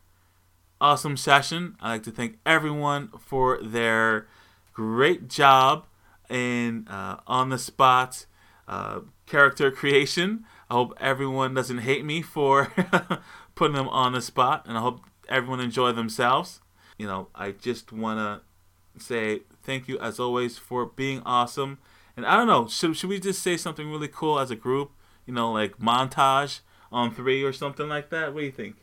awesome 0.81 1.15
session. 1.15 1.77
I'd 1.79 1.91
like 1.91 2.03
to 2.03 2.11
thank 2.11 2.39
everyone 2.45 3.07
for 3.17 3.57
their 3.63 4.27
great 4.73 5.29
job 5.29 5.85
in 6.29 6.89
uh, 6.89 7.21
on 7.25 7.51
the 7.51 7.57
spot 7.57 8.25
uh, 8.67 8.99
character 9.25 9.71
creation. 9.71 10.43
I 10.69 10.73
hope 10.73 10.93
everyone 10.99 11.53
doesn't 11.53 11.77
hate 11.77 12.03
me 12.03 12.21
for 12.21 12.73
putting 13.55 13.77
them 13.77 13.87
on 13.87 14.11
the 14.11 14.21
spot, 14.21 14.65
and 14.67 14.77
I 14.77 14.81
hope 14.81 15.05
everyone 15.29 15.61
enjoy 15.61 15.93
themselves. 15.93 16.59
You 16.97 17.07
know, 17.07 17.29
I 17.33 17.51
just 17.51 17.93
want 17.93 18.19
to 18.19 19.01
say 19.01 19.43
thank 19.63 19.87
you 19.87 19.97
as 19.99 20.19
always 20.19 20.57
for 20.57 20.85
being 20.85 21.21
awesome. 21.25 21.77
And 22.17 22.25
I 22.25 22.35
don't 22.35 22.47
know, 22.47 22.67
should, 22.67 22.97
should 22.97 23.09
we 23.09 23.21
just 23.21 23.41
say 23.41 23.55
something 23.55 23.89
really 23.89 24.09
cool 24.09 24.37
as 24.37 24.51
a 24.51 24.55
group? 24.57 24.91
You 25.25 25.33
know, 25.33 25.51
like 25.51 25.77
montage 25.77 26.61
on 26.91 27.13
three 27.13 27.43
or 27.43 27.53
something 27.53 27.87
like 27.87 28.09
that? 28.09 28.33
What 28.33 28.41
do 28.41 28.45
you 28.45 28.51
think? 28.51 28.75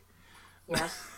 Yes. 0.67 1.05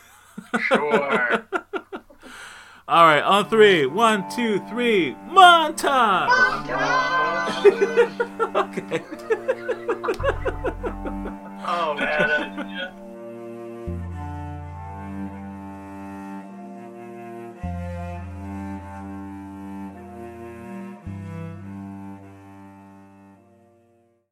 Sure. 0.60 1.46
All 2.88 3.06
right, 3.06 3.22
on 3.22 3.48
three. 3.50 3.86
One, 3.86 4.30
two, 4.32 4.60
three. 4.68 5.16
Montage. 5.30 6.28
okay. 8.56 9.04
oh 11.66 11.94
man. 11.94 12.71